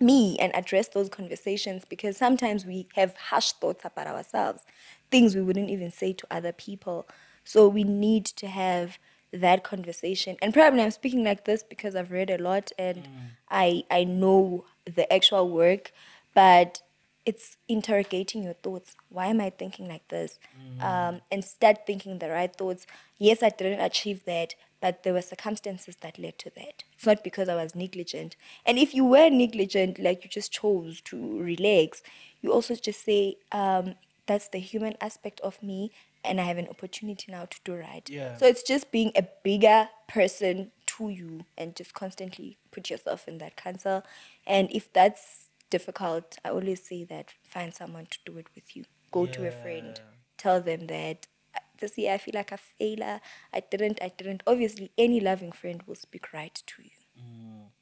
[0.00, 4.64] me and address those conversations because sometimes we have harsh thoughts about ourselves,
[5.10, 7.06] things we wouldn't even say to other people.
[7.44, 8.98] So we need to have
[9.32, 10.36] that conversation.
[10.42, 13.08] And probably I'm speaking like this because I've read a lot and
[13.50, 15.92] I I know the actual work,
[16.34, 16.82] but
[17.24, 18.94] it's interrogating your thoughts.
[19.08, 20.40] Why am I thinking like this?
[20.80, 22.86] Um, and start thinking the right thoughts.
[23.18, 26.82] Yes, I didn't achieve that, but there were circumstances that led to that.
[26.94, 28.36] It's not because I was negligent.
[28.66, 32.02] And if you were negligent, like you just chose to relax,
[32.40, 33.94] you also just say, um,
[34.26, 35.92] that's the human aspect of me,
[36.24, 38.08] and I have an opportunity now to do right.
[38.08, 38.36] Yeah.
[38.36, 43.38] So it's just being a bigger person to you and just constantly put yourself in
[43.38, 44.04] that counsel.
[44.46, 48.84] And if that's difficult, I always say that find someone to do it with you.
[49.10, 49.98] Go to a friend,
[50.36, 53.20] tell them that "Uh, this year I feel like a failure.
[53.52, 54.42] I didn't, I didn't.
[54.46, 56.96] Obviously, any loving friend will speak right to you.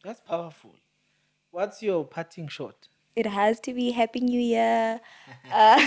[0.05, 0.75] That's powerful.
[1.51, 2.89] What's your parting shot?
[3.17, 5.01] It has to be Happy New Year.
[5.53, 5.85] Uh,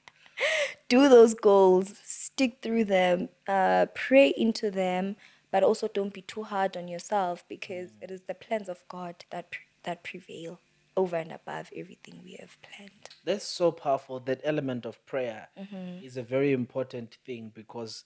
[0.88, 5.16] do those goals, stick through them, uh, pray into them,
[5.52, 9.24] but also don't be too hard on yourself because it is the plans of God
[9.30, 9.46] that
[9.84, 10.60] that prevail
[10.96, 13.10] over and above everything we have planned.
[13.24, 14.20] That's so powerful.
[14.20, 16.04] That element of prayer mm-hmm.
[16.04, 18.04] is a very important thing because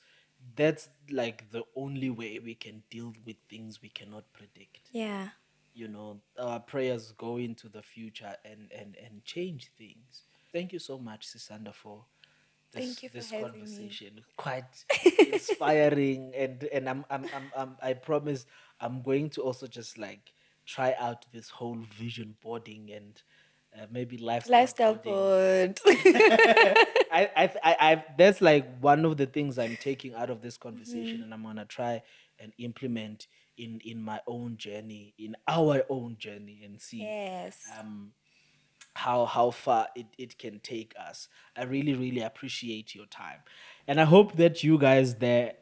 [0.56, 4.90] that's like the only way we can deal with things we cannot predict.
[4.92, 5.28] Yeah.
[5.74, 10.24] You know, our prayers go into the future and and and change things.
[10.52, 12.04] Thank you so much, Sisanda, for
[12.72, 13.58] this, Thank you for this having me.
[13.60, 14.20] conversation.
[14.36, 14.84] Quite
[15.18, 18.46] inspiring, and and I'm, I'm I'm I'm I promise
[18.80, 20.32] I'm going to also just like
[20.66, 23.22] try out this whole vision boarding and
[23.76, 25.80] uh, maybe lifestyle, Lifestyle board.
[25.86, 30.56] I, I, I, I, that's like one of the things I'm taking out of this
[30.56, 31.22] conversation, Mm-hmm.
[31.24, 32.02] and I'm gonna try
[32.38, 37.60] and implement in in my own journey, in our own journey, and see yes.
[37.78, 38.12] um
[38.94, 41.28] how how far it, it can take us.
[41.56, 43.38] I really really appreciate your time,
[43.86, 45.52] and I hope that you guys there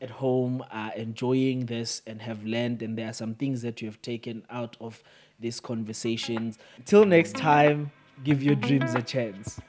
[0.00, 3.88] at home are enjoying this and have learned, and there are some things that you
[3.88, 5.02] have taken out of
[5.40, 6.58] these conversations.
[6.84, 7.90] Till next time,
[8.24, 9.60] give your dreams a chance.